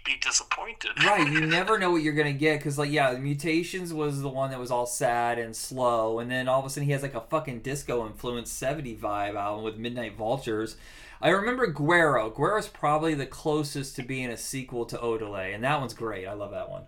[0.06, 0.92] be disappointed.
[1.06, 4.50] Right, you never know what you're gonna get because, like, yeah, Mutations was the one
[4.52, 7.14] that was all sad and slow, and then all of a sudden he has like
[7.14, 10.76] a fucking disco influenced '70 vibe album with Midnight Vultures.
[11.24, 12.30] I remember Guero.
[12.30, 16.28] Guero's probably the closest to being a sequel to Odelay, and that one's great.
[16.28, 16.84] I love that one.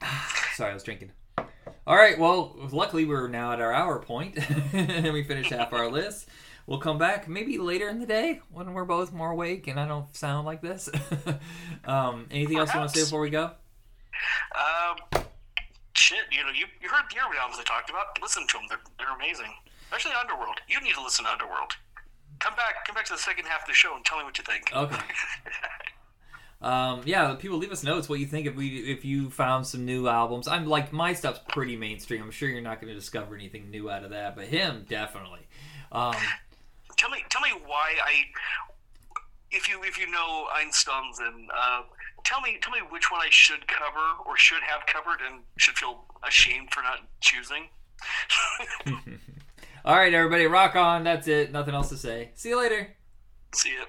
[0.54, 1.10] Sorry, I was drinking.
[1.84, 4.38] All right, well, luckily we're now at our hour point,
[4.72, 6.28] and we finished half our list.
[6.68, 9.88] We'll come back maybe later in the day when we're both more awake and I
[9.88, 10.88] don't sound like this.
[11.84, 13.50] um, anything else you want to say before we go?
[14.54, 15.24] Um,
[15.94, 18.16] shit, you know, you, you heard the albums I talked about.
[18.22, 19.52] Listen to them; they're, they're amazing.
[19.84, 20.60] Especially Underworld.
[20.68, 21.72] You need to listen to Underworld.
[22.40, 24.36] Come back, come back to the second half of the show and tell me what
[24.38, 24.72] you think.
[24.74, 24.96] Okay.
[26.64, 29.84] Um, yeah, people leave us notes what you think if we if you found some
[29.84, 30.48] new albums.
[30.48, 32.22] I'm like my stuff's pretty mainstream.
[32.22, 35.40] I'm sure you're not going to discover anything new out of that, but him definitely.
[35.92, 36.14] Um,
[36.96, 38.24] tell me, tell me why I.
[39.50, 41.82] If you if you know Einstein's and uh,
[42.24, 45.76] tell me tell me which one I should cover or should have covered and should
[45.76, 47.68] feel ashamed for not choosing.
[49.84, 51.04] all right, everybody, rock on.
[51.04, 51.52] That's it.
[51.52, 52.30] Nothing else to say.
[52.34, 52.96] See you later.
[53.54, 53.88] See it.